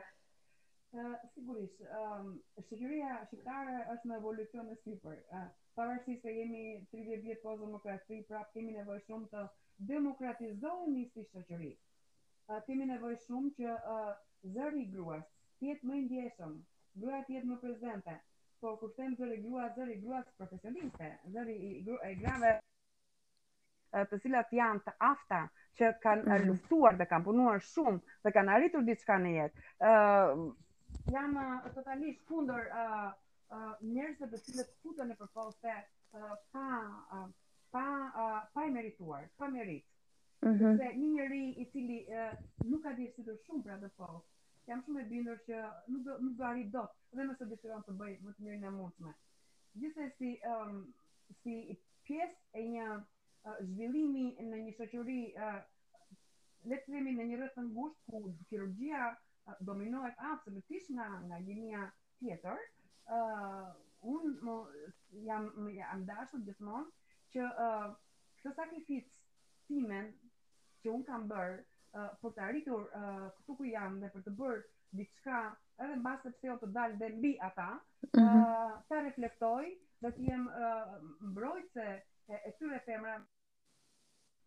Uh, 0.95 1.11
sigurisht, 1.35 1.75
um, 1.99 2.29
ehm, 2.57 2.63
shqiria 2.67 3.17
shqiptare 3.25 3.73
është 3.95 4.09
në 4.09 4.17
evolucion 4.21 4.67
në 4.71 4.75
sipër. 4.83 5.17
Uh, 5.37 5.47
Pavarësisht 5.77 6.23
se 6.25 6.31
jemi 6.35 6.63
30 6.93 7.21
vjet 7.23 7.41
pas 7.43 7.59
demokraci, 7.59 8.21
prapë 8.29 8.53
kemi 8.57 8.75
nevojë 8.79 9.03
shumë 9.07 9.29
të 9.33 9.43
demokratizohemi 9.91 11.05
si 11.13 11.25
shoqëri. 11.33 11.73
Uh, 12.49 12.57
kemi 12.67 12.87
nevojë 12.93 13.19
shumë 13.25 13.53
që 13.59 13.75
uh, 13.75 14.15
zëri 14.57 14.85
gruas 14.93 15.27
të 15.59 15.69
jetë 15.71 15.91
më 15.91 16.01
ndjeshëm, 16.05 16.55
gruaja 17.03 17.23
të 17.29 17.37
jetë 17.37 17.51
më 17.53 17.59
prezente. 17.65 18.15
Po 18.63 18.73
kur 18.81 18.91
them 18.97 19.13
zëri 19.15 19.37
grua, 19.43 19.69
zëri 19.77 19.99
gruas 20.03 20.27
profesioniste, 20.39 21.13
zëri 21.35 21.53
i, 21.69 21.73
e 22.09 22.13
grave 22.19 22.57
të 24.09 24.19
cilat 24.21 24.49
janë 24.53 24.83
të 24.85 24.91
afta 25.07 25.39
që 25.79 25.87
kanë 26.03 26.25
mm 26.35 26.47
luftuar 26.49 26.97
dhe 26.99 27.05
kanë 27.09 27.25
punuar 27.25 27.63
shumë 27.65 28.17
dhe 28.25 28.31
kanë 28.35 28.53
arritur 28.57 28.83
diçka 28.89 29.15
në 29.23 29.31
jetë. 29.37 29.63
Ëh, 29.79 29.89
ehm, 29.93 30.43
jam 31.11 31.37
totalisht 31.75 32.21
kundër 32.27 32.67
uh, 32.69 33.11
uh, 33.53 33.69
njerëzve 33.81 34.27
të 34.31 34.39
cilët 34.45 34.73
futën 34.83 35.09
në 35.09 35.15
përpose 35.19 35.73
uh, 35.75 36.33
pa, 36.55 36.65
uh, 37.13 37.27
pa, 37.73 37.85
uh, 37.95 38.41
pa 38.53 38.65
e 38.67 38.73
merituar, 38.75 39.29
pa 39.37 39.47
merit. 39.49 39.85
Uh 40.45 40.49
-huh. 40.55 40.77
Se 40.79 40.85
një 40.99 41.07
njëri 41.15 41.43
i 41.61 41.65
cili 41.71 41.97
uh, 42.07 42.33
nuk 42.69 42.83
ka 42.83 42.91
dhënë 42.97 43.23
të 43.29 43.33
shumë 43.45 43.63
pra 43.63 43.77
dhe 43.77 43.89
folë, 43.97 44.21
jam 44.67 44.83
shumë 44.85 45.01
e 45.01 45.05
bindur 45.09 45.37
që 45.47 45.57
nuk 45.87 46.03
do, 46.05 46.17
nuk 46.19 46.35
do 46.37 46.43
arrit 46.43 46.71
dot, 46.71 46.91
dhe 47.15 47.23
nëse 47.23 47.45
dëshiron 47.45 47.83
të 47.83 47.91
bëj 47.99 48.13
më 48.23 48.29
të 48.31 48.39
mirën 48.43 48.63
e 48.63 48.69
mundshme. 48.69 49.13
Gjithse 49.79 50.11
si, 50.17 50.29
um, 50.53 50.93
si 51.41 51.77
pjesë 52.05 52.39
e 52.53 52.61
një 52.73 52.87
uh, 52.99 53.57
zhvillimi 53.73 54.25
në 54.49 54.55
një 54.63 54.71
shëqëri, 54.77 55.21
uh, 56.71 56.79
të 56.87 56.99
në 57.03 57.25
një 57.29 57.35
rëtë 57.41 57.57
në 57.61 57.67
ngusht, 57.73 57.97
ku 58.11 58.35
kirurgia, 58.49 59.15
dominohet 59.59 60.15
absolutisht 60.17 60.89
nga 60.95 61.07
nga 61.27 61.37
linia 61.47 61.83
tjetër. 62.19 62.59
ë 63.15 63.17
uh, 63.17 63.69
un 64.13 64.23
më, 64.45 64.55
jam 65.27 65.47
më 65.63 65.71
jam 65.79 66.01
dashur 66.07 66.39
gjithmonë 66.45 66.91
që 67.33 67.39
ë 67.47 67.67
uh, 67.67 67.87
këtë 68.41 68.51
sakrificë 68.57 69.15
timen 69.71 70.11
që 70.83 70.93
un 70.93 71.01
kam 71.07 71.25
bër 71.31 71.55
uh, 71.97 72.11
për 72.21 72.35
të 72.35 72.41
arritur 72.47 72.85
uh, 73.01 73.25
këtu 73.39 73.55
ku 73.57 73.65
jam 73.65 73.97
dhe 74.03 74.11
për 74.13 74.23
të 74.27 74.35
bërë 74.41 74.61
diçka 74.99 75.39
edhe 75.81 75.97
mbas 76.03 76.21
se 76.21 76.31
pseo 76.37 76.51
jo 76.51 76.57
të 76.61 76.69
dal 76.77 76.95
dhe 77.01 77.09
mbi 77.17 77.33
ata 77.49 77.67
mm 77.73 78.07
-hmm. 78.11 78.71
ta 78.89 78.95
reflektoj 79.09 79.65
dhe 80.01 80.11
të 80.11 80.29
jem 80.29 80.45
uh, 80.47 80.95
mbrojtëse 81.31 81.89
e, 82.33 82.35
e 82.49 82.51
tyre 82.59 82.79
femra 82.87 83.15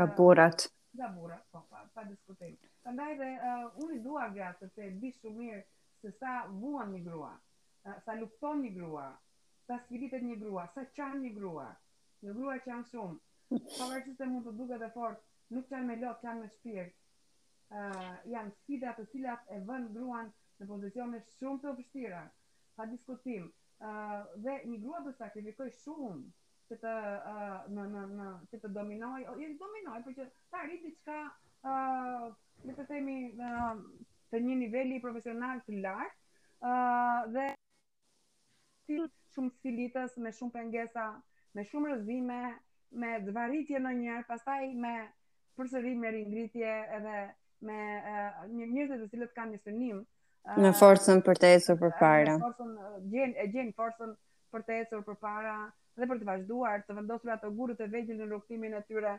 nga 0.00 0.08
burrat 0.20 0.66
uh, 0.66 0.72
nga 0.98 1.10
burrat 1.18 1.46
po 1.54 1.62
pa, 1.70 1.84
pa 1.94 2.06
diskutim 2.10 2.58
prandaj 2.82 3.12
dhe 3.22 3.30
uh, 3.38 3.66
unë 3.86 4.02
dua 4.08 4.28
gja 4.36 4.50
të 4.60 4.72
thë 4.76 4.90
di 5.04 5.12
shumë 5.20 5.38
mirë 5.44 5.62
se 6.02 6.12
sa 6.18 6.34
vuan 6.58 6.90
një 6.96 7.04
grua 7.08 7.30
uh, 7.38 7.96
sa 8.08 8.18
lupton 8.20 8.60
një 8.66 8.74
grua 8.80 9.08
sa 9.70 9.78
sfidet 9.86 10.26
një 10.30 10.42
grua 10.44 10.66
sa 10.76 10.84
qan 10.98 11.20
një 11.24 11.32
grua 11.38 11.70
në 12.24 12.32
rrua 12.34 12.58
që 12.64 12.70
janë 12.72 12.86
shumë. 12.92 13.18
Pa 13.76 13.86
vërë 13.90 14.04
që 14.06 14.12
se 14.18 14.26
mund 14.28 14.46
të 14.48 14.54
duke 14.60 14.78
dhe 14.82 14.88
fort, 14.94 15.24
nuk 15.54 15.72
janë 15.74 15.88
me 15.92 15.96
lot, 16.00 16.22
janë 16.26 16.42
me 16.44 16.50
shpirë. 16.58 16.88
Uh, 17.74 18.14
janë 18.32 18.54
sfida 18.60 18.92
të 18.96 19.04
cilat 19.12 19.50
e 19.50 19.58
vën 19.68 19.86
gruan 19.96 20.30
në 20.60 20.68
pozicione 20.70 21.20
shumë 21.38 21.62
të 21.64 21.74
vështira, 21.80 22.22
pa 22.78 22.86
diskutim. 22.90 23.50
Uh, 23.84 24.22
dhe 24.44 24.58
një 24.70 24.80
grua 24.84 25.02
të 25.04 25.12
sakrifikoj 25.18 25.68
shumë 25.82 26.22
që 26.70 26.78
të, 26.84 26.92
uh, 27.34 27.66
në, 27.76 27.84
në, 27.92 28.04
në, 28.18 28.28
që 28.52 28.60
të 28.62 28.70
dominoj, 28.78 29.20
o, 29.28 29.36
jenë 29.42 29.56
jo, 29.56 29.60
dominoj, 29.64 29.98
për 30.06 30.16
që 30.20 30.28
ta 30.54 30.62
rritë 30.64 30.86
diqka, 30.92 31.18
uh, 31.68 32.30
le 32.64 32.76
të 32.78 32.86
themi, 32.88 33.18
uh, 33.36 33.74
të 34.32 34.40
një 34.46 34.56
niveli 34.62 35.00
profesional 35.04 35.60
të 35.66 35.82
lartë, 35.84 36.40
uh, 36.64 37.26
dhe 37.34 39.02
shumë 39.34 39.52
stilitës 39.58 40.16
me 40.24 40.32
shumë 40.32 40.54
pengesa, 40.60 41.10
me 41.54 41.62
shumë 41.70 41.90
rëzime, 41.92 42.36
me 43.02 43.10
dëvaritje 43.26 43.80
në 43.82 43.90
njërë, 44.00 44.24
pastaj 44.30 44.66
me 44.84 44.94
përsërim 45.58 46.00
me 46.02 46.10
ringritje 46.10 46.70
edhe 46.96 47.18
me 47.68 47.76
uh, 47.98 48.42
një 48.58 48.66
njërës 48.72 49.04
të 49.04 49.08
cilët 49.12 49.34
kanë 49.36 49.54
një 49.54 49.60
sënim. 49.66 50.00
Uh, 50.00 50.56
eh, 50.56 50.58
në 50.64 50.72
forcën 50.80 51.22
për 51.28 51.40
të 51.42 51.52
ecur 51.58 51.78
për 51.84 51.92
para. 52.00 52.34
Në 52.34 52.42
forësën, 52.48 52.72
eh, 52.84 52.96
gjen, 53.12 53.36
e 53.38 53.46
gjenë 53.54 53.76
forcën 53.78 54.16
për 54.54 54.66
të 54.66 54.80
ecur 54.80 55.06
për 55.12 55.20
para 55.26 55.54
dhe 55.94 56.08
për 56.10 56.20
të 56.22 56.28
vazhduar, 56.32 56.82
të 56.88 56.98
vendosur 56.98 57.32
ato 57.36 57.52
gurët 57.60 57.84
e 57.86 57.88
vegjën 57.94 58.18
në 58.24 58.28
rukëtimin 58.32 58.74
e 58.74 58.82
tyre. 58.90 59.14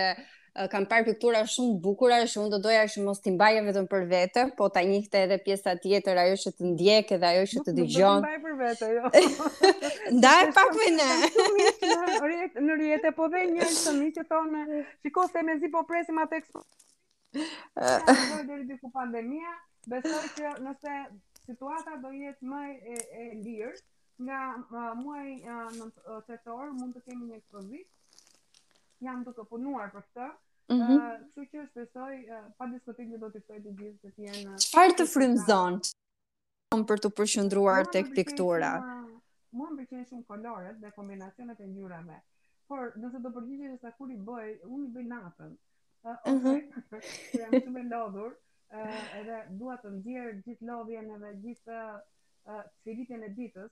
kam 0.69 0.85
parë 0.85 1.07
piktura 1.07 1.39
shumë 1.49 1.79
bukura 1.81 2.19
Shumë 2.29 2.43
unë 2.45 2.53
do 2.53 2.59
doja 2.67 2.81
që 2.93 3.01
mos 3.05 3.23
t'i 3.23 3.31
mbaje 3.33 3.63
vetëm 3.67 3.87
për 3.93 4.03
vete, 4.11 4.43
po 4.59 4.67
ta 4.75 4.83
njëhte 4.85 5.23
edhe 5.25 5.39
pjesa 5.47 5.73
tjetër 5.81 6.21
ajo 6.27 6.35
që 6.43 6.53
të 6.53 6.67
ndjekë 6.73 7.17
dhe 7.23 7.31
ajo 7.33 7.47
që 7.55 7.63
të 7.65 7.73
dëgjon. 7.81 8.27
Nuk 8.29 8.29
të 8.29 8.29
mbaj 8.29 8.39
për 8.45 8.55
vete, 8.61 8.89
jo. 8.93 9.49
Ndaj 10.21 10.45
pak 10.59 10.77
me 10.79 10.93
ne. 11.01 11.11
Në 12.69 12.77
rjetë, 12.83 13.15
po 13.17 13.31
dhe 13.33 13.41
një 13.57 13.71
të 13.81 13.97
mi 13.97 14.11
që 14.19 14.27
tonë, 14.35 14.81
shiko 15.07 15.25
se 15.33 15.47
me 15.49 15.57
zi 15.63 15.73
po 15.73 15.81
presim 15.89 16.21
atë 16.27 16.43
eksponë 16.43 16.91
Ja, 17.73 18.03
deri 18.49 18.65
diku 18.69 18.89
pandemia, 18.93 19.53
besoj 19.89 20.21
që 20.37 20.51
nëse 20.65 20.97
situata 21.47 21.95
do 22.03 22.11
jetë 22.13 22.45
më 22.45 22.61
e, 22.93 22.97
e 22.99 23.23
lirë, 23.45 23.75
nga 24.27 24.41
muaj 24.93 25.41
në 25.77 25.87
tetor 26.27 26.69
mund 26.77 26.93
të 26.97 27.01
kemi 27.07 27.31
një 27.31 27.39
ekspozit. 27.39 28.19
Jam 29.03 29.23
duke 29.27 29.45
punuar 29.49 29.89
për 29.95 30.05
këtë. 30.09 30.27
Mm 30.71 30.83
kështu 30.83 31.41
që 31.53 31.63
shpesoj, 31.69 32.13
pa 32.57 32.65
diskutim 32.71 33.09
që 33.11 33.17
do 33.19 33.27
të 33.33 33.39
ftoj 33.43 33.57
të 33.63 33.71
gjithë 33.79 33.97
të 34.03 34.11
tjenë... 34.19 34.53
Qëfar 34.63 34.93
të 35.01 35.05
frymëzon 35.13 35.79
për 36.89 37.01
të 37.03 37.09
përshëndruar 37.17 37.89
të 37.93 38.03
piktura? 38.15 38.69
Më 39.53 39.67
më 39.67 39.75
përqenë 39.81 40.05
shumë 40.13 40.23
koloret 40.29 40.79
dhe 40.85 40.93
kombinacionet 40.95 41.59
e 41.59 41.67
njurave. 41.73 42.15
Por, 42.71 42.93
nëse 43.03 43.19
do 43.25 43.33
përgjithje 43.35 43.73
dhe 43.73 43.77
sa 43.83 43.91
kur 43.97 44.13
i 44.13 44.15
bëj, 44.29 44.47
unë 44.71 44.89
bëj 44.95 45.05
natën. 45.11 45.51
Okay. 46.03 46.67
Jam 47.37 47.53
shumë 47.63 47.81
e 47.81 47.83
lodhur. 47.89 48.33
Uh, 48.73 48.97
edhe 49.19 49.37
dua 49.61 49.75
të 49.81 49.89
ndjer 49.99 50.33
gjithë 50.47 50.67
lodhjen 50.69 51.11
edhe 51.17 51.29
gjithë 51.43 51.79
cilitjen 52.83 53.23
e 53.23 53.29
ditës. 53.37 53.69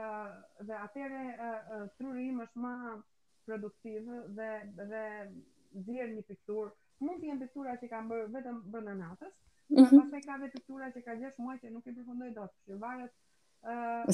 Uh, 0.00 0.30
dhe 0.68 0.78
atëre 0.84 1.20
uh, 1.48 1.82
truri 2.00 2.28
im 2.30 2.40
është 2.46 2.62
më 2.66 2.72
produktiv 3.48 4.08
dhe 4.38 4.48
dhe 4.92 5.02
ndjer 5.82 6.14
një 6.14 6.24
pikturë. 6.30 6.72
Mund 7.04 7.20
të 7.20 7.28
jenë 7.30 7.42
piktura 7.44 7.76
që 7.82 7.90
kam 7.92 8.08
bërë 8.10 8.30
vetëm 8.38 8.62
brenda 8.74 8.94
natës. 9.02 9.34
Mm 9.68 9.84
-hmm. 9.84 10.00
Pastaj 10.00 10.22
ka 10.26 10.36
edhe 10.40 10.52
piktura 10.56 10.90
që 10.96 11.00
ka 11.08 11.14
gjesh 11.20 11.38
muaj 11.44 11.58
që 11.62 11.72
nuk 11.74 11.86
e 11.92 11.96
përfundoj 11.98 12.32
dot. 12.38 12.52
Që 12.66 12.78
varet 12.86 13.12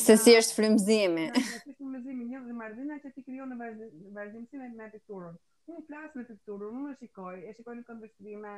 Se 0.00 0.14
si 0.16 0.32
është 0.32 0.54
frymëzimi. 0.56 1.24
Se 1.36 1.58
si 1.62 1.72
frimëzimi, 1.76 2.24
njërë 2.30 2.46
dhe 2.50 2.54
marzina 2.56 2.94
që 3.02 3.10
ti 3.16 3.24
krijon 3.26 3.50
në 3.52 3.58
vazhëm 3.60 4.46
me, 4.60 4.68
në 4.78 4.86
të 4.92 5.22
Unë 5.70 5.80
flasë 5.88 6.18
në 6.18 6.24
pikturën, 6.28 6.70
unë 6.78 6.88
në 6.88 6.94
shikoj, 7.00 7.36
e 7.38 7.52
shikoj 7.58 7.74
në 7.76 7.82
këndështrime, 7.90 8.54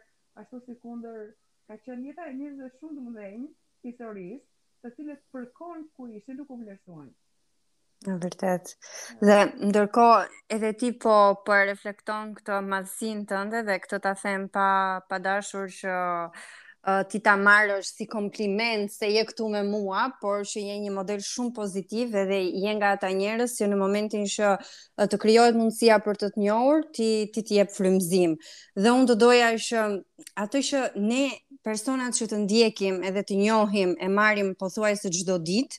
ashtu 0.43 0.59
si 0.67 0.77
kundër 0.85 1.23
ka 1.69 1.79
qenë 1.87 2.09
jeta 2.11 2.27
e 2.31 2.35
njerëzve 2.39 2.69
shumë 2.79 2.99
të 2.99 3.05
mëdhenj 3.09 3.45
historisë 3.89 4.41
të 4.85 4.93
cilët 4.97 5.21
përkon 5.35 5.85
ku 5.97 6.09
ishin 6.19 6.41
nuk 6.41 6.53
u 6.57 6.61
vlerësuan 6.61 7.11
Në 8.03 8.15
vërtet. 8.23 8.71
Dhe 9.27 9.35
ndërko 9.71 10.05
edhe 10.55 10.71
ti 10.81 10.89
po 11.05 11.13
po 11.47 11.59
reflekton 11.69 12.33
këto 12.39 12.57
madhësin 12.71 13.21
të 13.33 13.43
dhe 13.69 13.77
këto 13.85 14.01
ta 14.07 14.15
them 14.23 14.49
pa, 14.57 14.67
pa 15.09 15.19
dashur 15.27 15.69
që 15.77 15.99
uh, 16.01 16.49
ti 17.09 17.21
ta 17.23 17.37
marrësh 17.39 17.93
si 17.95 18.07
kompliment 18.11 18.91
se 18.91 19.07
je 19.15 19.23
këtu 19.29 19.47
me 19.51 19.61
mua, 19.63 20.09
por 20.21 20.43
që 20.49 20.63
je 20.67 20.79
një 20.83 20.91
model 20.95 21.21
shumë 21.23 21.53
pozitiv 21.55 22.17
edhe 22.19 22.41
je 22.59 22.73
nga 22.75 22.91
ata 22.97 23.11
njerëz 23.15 23.55
që 23.59 23.69
në 23.71 23.79
momentin 23.79 24.25
që 24.27 24.51
të 25.13 25.19
krijohet 25.23 25.59
mundësia 25.59 26.01
për 26.03 26.19
të 26.25 26.33
të 26.35 26.43
njohur, 26.43 26.83
ti 26.97 27.09
ti 27.35 27.43
të 27.47 27.61
jep 27.61 27.73
frymëzim. 27.77 28.35
Dhe 28.75 28.95
unë 28.99 29.07
do 29.13 29.19
doja 29.27 29.53
që 29.63 29.85
ato 30.47 30.65
që 30.71 30.83
ne 31.07 31.23
personat 31.63 32.19
që 32.19 32.27
të 32.33 32.41
ndjekim 32.49 33.03
edhe 33.07 33.23
të 33.23 33.39
njohim 33.45 33.95
e 34.03 34.09
marrim 34.11 34.55
pothuajse 34.59 35.13
çdo 35.15 35.37
ditë, 35.39 35.79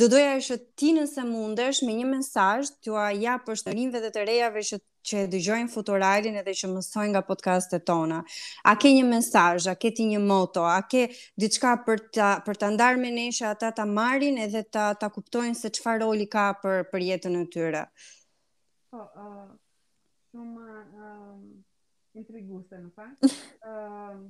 Do 0.00 0.06
doja 0.08 0.36
është 0.40 0.56
ti 0.80 0.92
nëse 0.96 1.22
mundesh 1.28 1.82
me 1.84 1.92
një 1.92 2.06
mensaj 2.08 2.68
të 2.86 2.92
ua 2.94 3.02
ja 3.20 3.34
për 3.44 3.58
shtërinve 3.60 4.00
dhe 4.00 4.10
të 4.14 4.22
rejave 4.28 4.60
që, 4.68 4.76
që 5.10 5.22
dëgjojnë 5.34 5.72
futuralin 5.74 6.36
edhe 6.40 6.52
që 6.60 6.68
mësojnë 6.72 7.10
nga 7.12 7.22
podcastet 7.30 7.84
tona. 7.90 8.22
A 8.70 8.76
ke 8.80 8.92
një 8.94 9.02
mensaj, 9.10 9.58
a 9.68 9.74
ke 9.82 9.90
ti 9.98 10.06
një 10.12 10.20
moto, 10.24 10.62
a 10.64 10.78
ke 10.88 11.02
diçka 11.44 11.74
për 11.84 12.00
ta, 12.16 12.28
për 12.46 12.60
të 12.62 12.70
ndarë 12.78 13.00
me 13.02 13.10
neshe 13.18 13.44
ata 13.50 13.72
ta 13.76 13.84
marin 13.90 14.38
edhe 14.46 14.62
ta, 14.76 14.84
ta 15.02 15.10
kuptojnë 15.18 15.58
se 15.60 15.72
qëfar 15.78 16.00
roli 16.06 16.26
ka 16.34 16.46
për, 16.62 16.80
për 16.94 17.04
jetën 17.10 17.34
e 17.36 17.42
tyre? 17.58 17.82
Po, 18.92 19.04
oh, 19.04 19.26
uh, 19.26 19.50
shumë 20.30 20.78
uh, 21.02 21.34
intriguse 22.16 22.78
në 22.78 22.88
fakt. 22.96 23.28
Uh, 23.68 24.16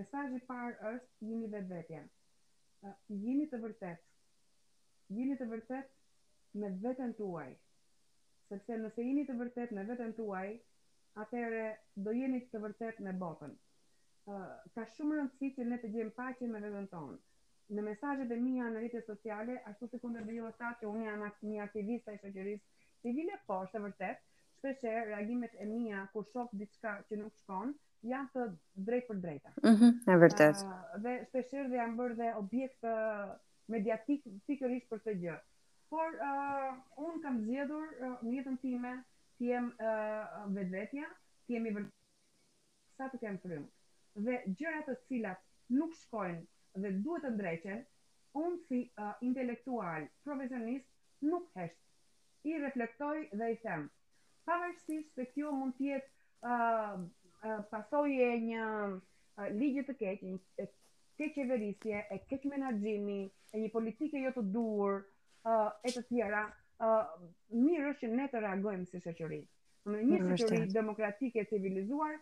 Mesazhi 0.00 0.40
i 0.40 0.42
parë 0.50 0.74
është 0.96 1.28
jini 1.30 1.52
vetvetja. 1.54 2.02
Uh, 2.88 2.96
jini 3.22 3.46
të 3.54 3.62
vërtetë 3.68 4.02
jini 5.12 5.34
të 5.38 5.46
vërtet 5.50 5.90
me 6.60 6.68
vetën 6.84 7.12
tuaj. 7.18 7.48
Sepse 8.48 8.76
nëse 8.80 9.04
jini 9.04 9.24
të 9.28 9.36
vërtet 9.40 9.72
me 9.78 9.84
vetën 9.90 10.12
tuaj, 10.18 10.48
atëre 11.24 11.64
do 12.06 12.14
jeni 12.16 12.40
të 12.52 12.60
vërtet 12.64 13.00
me 13.06 13.12
botën. 13.24 13.52
Uh, 14.28 14.44
ka 14.74 14.86
shumë 14.96 15.18
rëndësi 15.18 15.50
që 15.58 15.64
ne 15.68 15.78
të 15.82 15.90
gjejmë 15.94 16.14
paqen 16.18 16.52
me 16.52 16.60
veten 16.64 16.86
tonë. 16.94 17.18
Në 17.76 17.82
mesazhet 17.84 18.30
e 18.30 18.36
mia 18.40 18.68
në 18.70 18.80
rrjetet 18.82 19.08
sociale, 19.10 19.56
ashtu 19.70 19.88
si 19.90 19.98
kundër 20.00 20.24
dhe 20.28 20.36
jo 20.38 20.50
që 20.60 20.86
unë 20.88 21.04
jam 21.06 21.24
aktiv 21.26 21.50
një 21.50 21.62
aktivist 21.64 22.08
i 22.12 22.16
shoqërisë, 22.22 22.62
po, 22.62 22.88
ti 23.02 23.12
vjen 23.18 23.30
e 23.32 23.38
poshtë 23.50 23.80
vërtet, 23.84 24.20
shpesh 24.58 24.84
reagimet 25.10 25.54
e 25.60 25.66
mia 25.68 26.04
kur 26.12 26.26
shoh 26.32 26.50
diçka 26.60 26.92
që 27.10 27.18
nuk 27.20 27.36
shkon, 27.42 27.72
janë 28.12 28.30
të 28.36 28.46
drejtë 28.88 29.10
për 29.12 29.20
drejta. 29.26 29.54
Ëh, 29.62 29.70
mhm, 29.76 29.92
e 30.12 30.16
vërtet. 30.24 30.62
Uh, 30.64 30.94
dhe 31.06 31.16
shpesh 31.28 31.56
herë 31.58 31.88
bërë 32.00 32.18
dhe 32.22 32.30
objekt 32.40 32.88
uh, 32.96 33.34
mediatik 33.72 34.24
pikërisht 34.48 34.88
për 34.90 34.98
këtë 35.02 35.12
gjë. 35.22 35.34
Por 35.92 36.16
uh, 36.20 36.70
un 37.06 37.20
kam 37.24 37.36
zgjedhur 37.44 37.90
uh, 38.06 38.16
në 38.26 38.34
jetën 38.38 38.58
time 38.62 38.90
të 39.38 39.48
jem 39.50 39.68
uh, 39.76 40.44
vetvetja, 40.56 41.06
të 41.48 41.56
i 41.58 41.62
vërtetë 41.64 42.98
sa 42.98 43.08
të 43.12 43.20
kem 43.22 43.38
frymë. 43.44 43.68
Dhe 44.26 44.40
gjëra 44.60 44.82
të 44.88 44.96
cilat 45.06 45.44
nuk 45.78 45.96
shkojnë 46.04 46.42
dhe 46.82 46.90
duhet 47.06 47.24
të 47.26 47.32
ndreqen, 47.36 47.80
un 48.42 48.58
si 48.68 48.80
uh, 49.04 49.12
intelektual, 49.30 50.06
profesionist 50.26 50.88
nuk 51.32 51.46
hesht. 51.58 51.78
I 52.44 52.58
reflektoj 52.66 53.16
dhe 53.40 53.48
i 53.54 53.58
them, 53.64 53.86
pavarësisht 54.46 55.12
se 55.18 55.24
kjo 55.34 55.52
mund 55.58 55.76
të 55.80 55.86
jetë 55.88 56.50
uh, 56.50 56.96
uh, 56.98 57.60
pasojë 57.72 58.26
e 58.26 58.32
një 58.48 58.64
uh, 58.90 59.78
të 59.88 59.98
keq, 60.04 60.26
ke 61.18 61.26
qeverisje, 61.34 61.98
e 62.14 62.20
këtë 62.30 62.50
menaxhimi, 62.52 63.18
e 63.54 63.58
një 63.62 63.68
politike 63.74 64.22
jo 64.22 64.32
të 64.34 64.42
duhur, 64.54 64.96
uh, 65.46 65.70
e 65.86 65.92
të 65.94 66.02
tjera, 66.08 66.40
uh, 66.84 67.12
mirë 67.66 67.92
është 67.94 68.06
që 68.08 68.14
ne 68.18 68.24
të 68.32 68.40
reagojmë 68.44 68.88
si 68.90 69.00
shoqëri. 69.04 69.38
Në 69.92 69.98
mm, 69.98 70.08
një 70.30 70.38
shoqëri 70.42 70.72
demokratike 70.78 71.44
e 71.44 71.48
civilizuar 71.52 72.16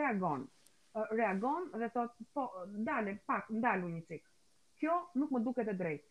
reagon. 0.00 0.46
Uh, 0.94 1.04
reagon 1.18 1.68
dhe 1.82 1.90
thot 1.96 2.14
po 2.38 2.46
dalë 2.88 3.16
pak, 3.28 3.50
ndalu 3.58 3.92
një 3.96 4.02
cikë. 4.12 4.28
Kjo 4.80 4.96
nuk 5.20 5.34
më 5.34 5.42
duket 5.48 5.68
e 5.68 5.76
drejtë. 5.82 6.06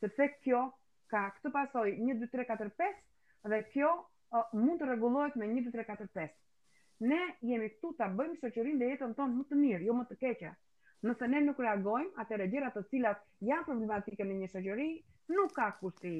Sepse 0.00 0.28
kjo 0.46 0.62
ka 1.12 1.26
këtë 1.36 1.52
pasoj 1.58 1.84
1 1.92 2.16
2 2.22 2.30
3 2.38 2.48
4 2.54 2.72
5 2.80 3.04
dhe 3.52 3.60
kjo 3.74 3.90
uh, 3.98 4.56
mund 4.56 4.80
të 4.80 4.88
rregullohet 4.88 5.36
me 5.42 5.50
1 5.52 5.68
2 5.68 5.76
3 5.76 5.84
4 5.92 6.08
5. 6.16 6.34
Ne 7.10 7.20
jemi 7.52 7.68
këtu 7.74 7.92
ta 8.00 8.08
bëjmë 8.16 8.38
shoqërinë 8.44 8.80
dhe 8.84 8.92
jetën 8.94 9.16
tonë 9.20 9.36
më 9.36 9.44
të 9.52 9.60
mirë, 9.60 9.84
jo 9.90 10.00
më 10.00 10.08
të 10.12 10.18
keqja. 10.24 10.56
Nëse 11.06 11.26
ne 11.32 11.38
nuk 11.40 11.60
reagojmë, 11.64 12.10
atëherë 12.20 12.46
gjëra 12.52 12.70
të 12.74 12.80
cilat 12.90 13.20
janë 13.48 13.64
problematike 13.68 14.24
në 14.28 14.34
një 14.40 14.48
shoqëri, 14.54 14.86
nuk 15.32 15.54
ka 15.56 15.68
kushti 15.78 16.10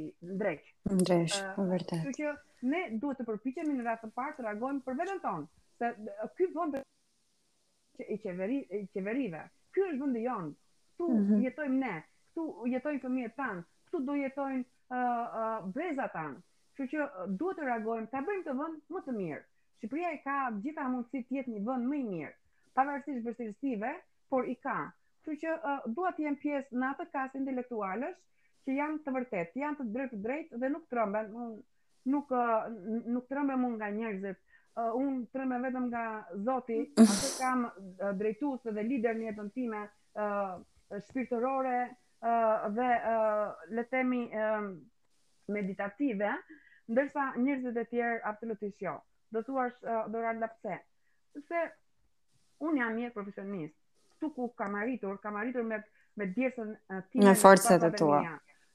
drejt. 0.42 0.70
Drejt, 1.02 1.34
po 1.56 1.66
vërtet. 1.70 2.06
Kështu 2.06 2.14
që 2.22 2.70
ne 2.72 2.80
duhet 3.02 3.20
të 3.20 3.26
përpiqemi 3.30 3.74
në 3.76 3.84
radhë 3.88 4.02
të 4.06 4.10
parë 4.20 4.38
të 4.38 4.46
reagojmë 4.46 4.80
për 4.88 4.96
veten 5.02 5.20
tonë, 5.26 5.46
se 5.82 5.90
ky 6.38 6.48
vend 6.56 6.78
që 8.00 8.06
i 8.08 8.16
qeveri 8.24 8.58
i 8.80 8.82
qeverive. 8.96 9.42
Ky 9.76 9.84
është 9.90 10.00
vendi 10.06 10.24
jon. 10.24 10.48
Ktu 10.94 11.10
mm 11.12 11.22
-hmm. 11.26 11.44
jetojmë 11.44 11.78
ne, 11.84 11.92
këtu 12.32 12.46
jetojnë 12.72 13.02
fëmijët 13.04 13.36
tan, 13.42 13.62
këtu 13.86 14.00
do 14.08 14.14
jetojnë 14.24 14.64
uh, 14.64 14.96
uh, 15.40 15.70
breza 15.76 16.08
tan. 16.16 16.36
Kështu 16.76 16.92
që 16.92 17.30
duhet 17.38 17.58
të 17.60 17.66
reagojmë, 17.68 18.10
ta 18.12 18.24
bëjmë 18.30 18.44
të 18.48 18.56
vend 18.62 18.80
më 18.96 19.00
të 19.08 19.16
mirë. 19.20 19.44
Shqipëria 19.78 20.10
i 20.16 20.24
ka 20.24 20.36
gjitha 20.64 20.88
mundësitë 20.92 21.26
të 21.28 21.36
jetë 21.36 21.50
një 21.54 21.66
vend 21.68 21.86
më 21.92 21.96
i 22.00 22.04
mirë, 22.12 22.34
pavarësisht 22.76 23.26
vështirësive, 23.28 23.92
por 24.32 24.46
i 24.52 24.56
ka. 24.64 24.76
Kështu 25.26 25.34
që 25.42 25.54
uh, 25.58 25.80
dua 25.96 26.14
të 26.16 26.24
jem 26.28 26.36
pjesë 26.40 26.78
në 26.80 26.92
atë 26.94 27.06
kasë 27.14 27.40
intelektualësh 27.42 28.16
që 28.64 28.76
janë 28.76 29.02
të 29.04 29.14
vërtetë, 29.16 29.58
janë 29.64 29.78
të 29.80 29.86
drejtë 29.96 30.20
drejt 30.26 30.54
dhe 30.62 30.70
nuk 30.72 30.86
trëmben, 30.92 31.28
unë 31.34 31.56
nuk 32.14 32.30
uh, 32.32 32.70
nuk 33.16 33.26
trëmbem 33.28 33.66
unë 33.68 33.80
nga 33.82 33.88
njerëzit. 33.98 34.38
Uh, 34.78 34.94
unë 34.96 35.24
trëmbem 35.34 35.66
vetëm 35.66 35.88
nga 35.90 36.04
Zoti, 36.46 36.78
mhm. 36.86 37.16
atë 37.16 37.32
kam 37.42 37.66
uh, 37.66 38.12
drejtues 38.22 38.70
dhe 38.78 38.86
lider 38.86 39.18
në 39.18 39.26
jetën 39.32 39.50
time, 39.58 39.82
uh, 40.24 40.54
shpirtërore 41.08 41.80
uh, 41.88 42.70
dhe 42.78 42.88
uh, 42.96 43.44
le 43.76 43.84
të 43.84 43.92
themi 43.98 44.22
uh, 44.30 44.70
meditative, 45.56 46.32
ndërsa 46.90 47.32
njerëzit 47.42 47.76
e 47.76 47.86
tjerë 47.92 48.22
absolutisht 48.30 48.80
jo. 48.86 48.96
Do 49.34 49.42
thua 49.46 49.68
uh, 49.72 50.06
Dora 50.10 50.32
Lapse, 50.38 50.80
sepse 51.34 51.66
un 52.66 52.80
jam 52.80 52.96
mirë 52.98 53.12
profesionist, 53.14 53.76
këtu 54.20 54.32
ku 54.34 54.48
kam 54.56 54.74
arritur, 54.74 55.18
kam 55.22 55.36
arritur 55.36 55.62
me 55.62 55.78
me 56.16 56.26
djersën 56.26 56.76
tim 57.12 57.24
Me 57.24 57.34
forcat 57.34 57.84
e 57.84 57.90
tua. 57.96 58.20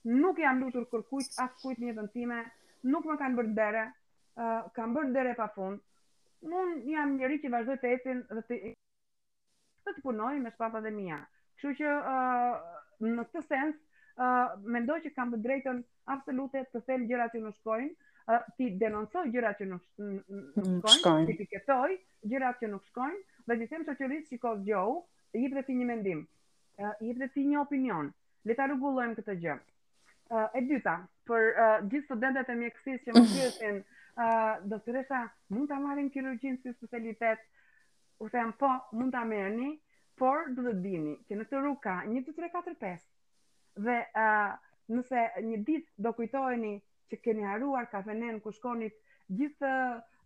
Nuk 0.10 0.38
jam 0.40 0.60
lutur 0.64 0.86
kërkujt 0.92 1.38
as 1.44 1.52
kujt 1.62 1.80
në 1.80 1.90
jetën 1.94 2.10
time, 2.14 2.40
nuk 2.90 3.06
më 3.06 3.18
kanë 3.22 3.38
bërë 3.40 3.54
derë, 3.60 3.84
uh, 4.40 4.62
kanë 4.76 4.96
bërë 4.98 5.14
derë 5.18 5.36
pa 5.38 5.48
fund. 5.56 5.80
Un 6.42 6.76
jam 6.90 7.14
njëri 7.18 7.40
që 7.44 7.52
vazhdoj 7.54 7.78
të 7.82 7.92
ecin 7.98 8.22
dhe 8.30 8.44
të 8.50 8.60
të, 8.60 8.74
të 9.94 10.02
punoj 10.04 10.34
me 10.42 10.52
sfatat 10.56 10.86
e 10.86 10.92
mia. 10.96 11.20
Kështu 11.56 11.74
që 11.82 11.94
uh, 11.94 12.80
në 13.06 13.26
këtë 13.30 13.46
sens, 13.48 13.78
uh, 14.18 14.58
mendoj 14.76 15.00
që 15.06 15.14
kam 15.18 15.34
të 15.34 15.42
drejtën 15.46 15.82
absolute 16.16 16.62
të 16.74 16.84
them 16.90 17.08
gjërat 17.10 17.36
që 17.38 17.42
nuk 17.48 17.58
shkojnë, 17.60 17.90
uh, 18.30 18.46
ti 18.58 18.70
denoncoj 18.86 19.26
gjërat 19.34 19.62
që 19.64 19.70
nuk 19.74 20.86
shkojnë, 20.94 21.28
ti 21.30 21.38
piketoj 21.42 21.98
gjërat 22.32 22.62
që 22.64 22.72
nuk 22.76 22.86
shkojnë, 22.94 23.20
dhe 23.46 23.58
gjithsem 23.62 23.90
socialist 23.90 24.30
shikoj 24.30 24.58
e 25.34 25.40
jep 25.42 25.54
dhe 25.58 25.64
ti 25.68 25.74
një 25.80 25.86
mendim, 25.90 26.26
e 26.78 26.92
jep 27.08 27.18
dhe 27.22 27.28
ti 27.34 27.46
një 27.50 27.60
opinion. 27.64 28.10
Le 28.48 28.56
ta 28.58 28.68
rregullojmë 28.70 29.18
këtë 29.20 29.36
gjë. 29.44 29.56
E 30.60 30.62
dyta, 30.70 30.94
për 31.30 31.48
gjithë 31.90 32.06
studentët 32.06 32.50
e 32.50 32.56
mjekësisë 32.60 33.06
që 33.08 33.16
më 33.18 33.24
pyesin, 33.34 33.80
do 34.70 34.80
të 34.86 35.26
mund 35.54 35.70
ta 35.72 35.80
marrim 35.86 36.10
kirurgjinë 36.14 36.62
si 36.62 36.74
specialitet? 36.78 37.42
U 38.24 38.30
them 38.32 38.52
po, 38.60 38.70
mund 38.94 39.12
ta 39.14 39.24
merrni, 39.28 39.72
por 40.16 40.50
duhet 40.58 40.78
dini 40.86 41.16
që 41.30 41.40
në 41.40 41.46
këtë 41.48 41.60
rrugë 41.64 41.82
ka 41.86 41.96
1 42.08 42.22
2 42.30 42.36
3 42.38 42.50
4 42.54 42.76
5. 42.84 43.00
Dhe 43.88 43.98
ë 44.16 44.28
nëse 44.96 45.24
një 45.48 45.58
ditë 45.68 46.04
do 46.06 46.14
kujtoheni 46.16 46.76
që 47.12 47.20
keni 47.26 47.44
haruar 47.44 47.90
ka 47.92 48.00
venen 48.08 48.38
ku 48.40 48.54
shkonit 48.56 48.96
gjithë 49.40 49.72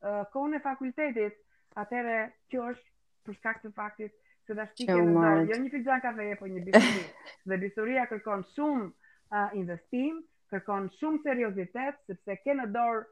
uh, 0.06 0.56
e 0.60 0.62
fakultetit 0.68 1.40
atëre 1.84 2.20
kjo 2.52 2.68
është 2.74 2.94
përshkak 3.26 3.64
të 3.64 3.72
faktit 3.80 4.14
se 4.50 4.58
da 4.58 4.66
shtike 4.72 4.96
në 4.98 5.14
zorë, 5.14 5.46
jo 5.52 5.58
një 5.62 5.70
pizza 5.76 6.00
kafe 6.02 6.24
e, 6.34 6.38
po 6.40 6.48
një 6.50 6.62
bisuri. 6.66 7.06
dhe 7.52 7.58
bisuria 7.62 8.06
kërkon 8.10 8.42
shumë 8.56 8.86
uh, 8.88 9.52
investim, 9.60 10.16
kërkon 10.50 10.88
shumë 10.98 11.20
seriozitet, 11.28 12.00
sepse 12.10 12.38
ke 12.42 12.56
në 12.58 12.66
dorë 12.74 13.04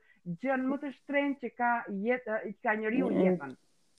gjën 0.42 0.64
më 0.72 0.80
të 0.84 0.90
shtrenë 0.96 1.38
që 1.44 1.52
ka 1.60 1.72
jetë 2.08 2.40
që 2.48 2.56
ka 2.68 2.74
njeriu 2.82 3.12
mm, 3.12 3.22
jetën. 3.26 3.54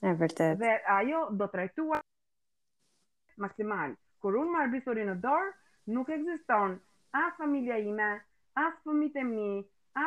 Është 0.08 0.16
vërtet. 0.24 0.58
Dhe 0.64 0.72
ajo 0.96 1.20
do 1.42 1.46
trajtuar 1.52 2.02
maksimal. 3.46 3.94
Kur 4.22 4.40
unë 4.42 4.56
marr 4.56 4.72
bisurin 4.74 5.12
në 5.12 5.16
dorë, 5.22 5.54
nuk 5.94 6.10
ekziston 6.18 6.74
as 7.22 7.38
familja 7.38 7.78
ime, 7.86 8.10
as 8.64 8.74
fëmijët 8.82 9.22
e 9.22 9.28
mi, 9.30 9.50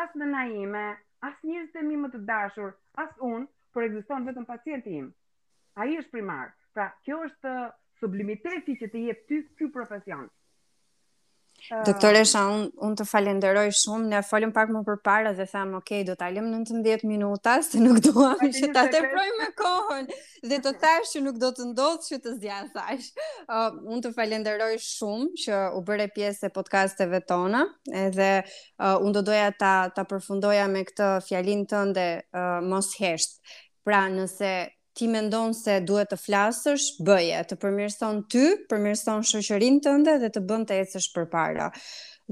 as 0.02 0.12
nëna 0.20 0.44
ime, 0.68 0.84
as 1.24 1.40
njerëzit 1.48 1.80
e 1.80 1.88
mi 1.88 1.96
më 2.04 2.12
të 2.14 2.26
dashur, 2.28 2.76
as 3.00 3.16
unë, 3.24 3.48
por 3.72 3.88
ekziston 3.88 4.28
vetëm 4.28 4.44
pacienti 4.52 5.00
im. 5.00 5.14
Ai 5.80 5.96
është 6.02 6.18
primar. 6.20 6.52
Pra, 6.74 6.86
kjo 7.04 7.18
është 7.28 7.56
sublimiteti 8.02 8.78
që 8.82 8.88
të 8.94 9.02
jetë 9.10 9.26
ty 9.32 9.40
ky 9.62 9.68
profesion. 9.74 10.30
Doktoresha, 11.86 12.42
unë 12.52 12.70
un 12.88 12.94
të 12.98 13.06
falenderoj 13.06 13.66
shumë, 13.78 14.08
ne 14.16 14.22
folim 14.26 14.50
pak 14.56 14.72
më 14.74 14.80
përpara 14.88 15.34
dhe 15.38 15.46
thamë, 15.52 15.76
ok, 15.78 15.92
do 16.08 16.16
të 16.18 16.26
alim 16.32 16.48
19 16.54 17.04
minuta, 17.10 17.58
se 17.68 17.78
nuk 17.84 18.00
duham 18.08 18.40
që 18.56 18.70
ta 18.78 18.88
të 18.90 19.02
me 19.36 19.46
kohën, 19.60 20.10
dhe 20.50 20.58
të 20.66 20.74
thash 20.82 21.14
që 21.14 21.22
nuk 21.28 21.38
do 21.44 21.52
të 21.54 21.68
ndodhë 21.70 22.02
që 22.08 22.20
të 22.24 22.34
zja, 22.42 22.58
thash. 22.74 23.12
Uh, 23.46 23.78
unë 23.94 24.02
të 24.08 24.14
falenderoj 24.18 24.72
shumë 24.88 25.30
që 25.44 25.62
u 25.78 25.84
bëre 25.92 26.10
pjesë 26.16 26.50
e 26.50 26.54
podcasteve 26.58 27.22
tona, 27.30 27.62
edhe 28.08 28.32
uh, 28.42 28.98
unë 29.04 29.14
do 29.20 29.26
doja 29.30 29.54
ta, 29.62 29.76
ta 29.94 30.08
përfundoja 30.10 30.66
me 30.74 30.82
këtë 30.90 31.12
fjalin 31.30 31.68
tënde 31.76 32.10
uh, 32.26 32.58
mos 32.74 32.96
heshtë. 33.04 33.58
Pra, 33.86 34.04
nëse 34.14 34.50
ti 35.02 35.08
mendon 35.10 35.50
se 35.58 35.80
duhet 35.88 36.12
të 36.14 36.18
flasësh, 36.22 36.84
bëje, 37.06 37.40
të 37.50 37.56
përmirëson 37.64 38.20
ty, 38.32 38.44
përmirëson 38.70 39.24
shoqërinë 39.26 39.82
tënde 39.88 40.14
dhe 40.22 40.30
të 40.36 40.44
bën 40.50 40.66
të 40.70 40.78
ecësh 40.84 41.08
përpara. 41.16 41.72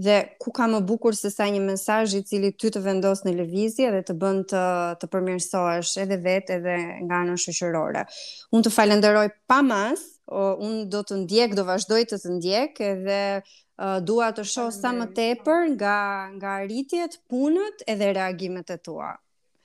Dhe 0.05 0.17
ku 0.43 0.53
ka 0.55 0.67
më 0.69 0.83
bukur 0.87 1.15
se 1.17 1.31
sa 1.33 1.47
një 1.51 1.63
mesazh 1.65 2.13
i 2.19 2.21
cili 2.29 2.51
ty 2.61 2.69
të 2.71 2.83
vendos 2.85 3.23
në 3.25 3.33
lëvizje 3.39 3.89
dhe 3.95 4.03
të 4.07 4.15
bën 4.21 4.43
të 4.51 4.61
të 5.01 5.09
përmirësohesh 5.15 5.95
edhe 6.03 6.19
vetë 6.27 6.57
edhe 6.59 6.75
nga 7.07 7.23
ana 7.25 7.39
shoqërore. 7.43 8.05
Unë 8.53 8.67
të 8.67 8.73
falenderoj 8.77 9.25
pa 9.49 9.57
mas, 9.71 10.03
o, 10.29 10.43
unë 10.67 10.83
do 10.93 11.01
të 11.09 11.17
ndjek, 11.23 11.55
do 11.57 11.65
vazhdoj 11.71 12.03
të 12.13 12.19
të 12.23 12.35
ndjek 12.37 12.83
edhe 12.91 13.21
uh, 13.41 13.97
dua 14.11 14.29
të 14.37 14.45
shoh 14.53 14.69
sa 14.77 14.93
më 14.99 15.09
tepër 15.17 15.73
nga 15.73 15.97
nga 16.37 16.53
arritjet, 16.61 17.17
punët 17.33 17.81
edhe 17.95 18.13
reagimet 18.19 18.71
e 18.77 18.77
tua 18.77 19.15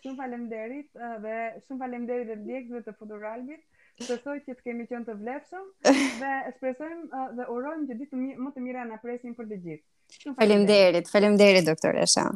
shumë 0.04 0.20
falemderit 0.20 0.98
eh, 1.04 1.14
dhe 1.24 1.36
shumë 1.64 1.80
falemderit 1.84 2.30
dhe 2.30 2.36
ndjekësve 2.40 2.82
të 2.88 2.94
futur 2.98 3.24
albit. 3.32 3.62
Shpresoj 4.04 4.34
që 4.44 4.54
të 4.58 4.64
kemi 4.68 4.84
qenë 4.90 5.06
të 5.08 5.14
vlefshëm 5.20 5.66
dhe 6.22 6.32
shpresojmë 6.56 7.00
eh, 7.00 7.28
dhe 7.40 7.48
urojmë 7.56 7.90
që 7.92 7.98
ditë 8.02 8.22
më 8.46 8.54
të 8.58 8.64
mira 8.68 8.86
na 8.92 8.98
presin 9.04 9.36
për 9.38 9.50
të 9.52 9.60
gjithë. 9.66 10.36
Faleminderit, 10.40 11.12
faleminderit 11.16 11.70
doktoresha. 11.72 12.28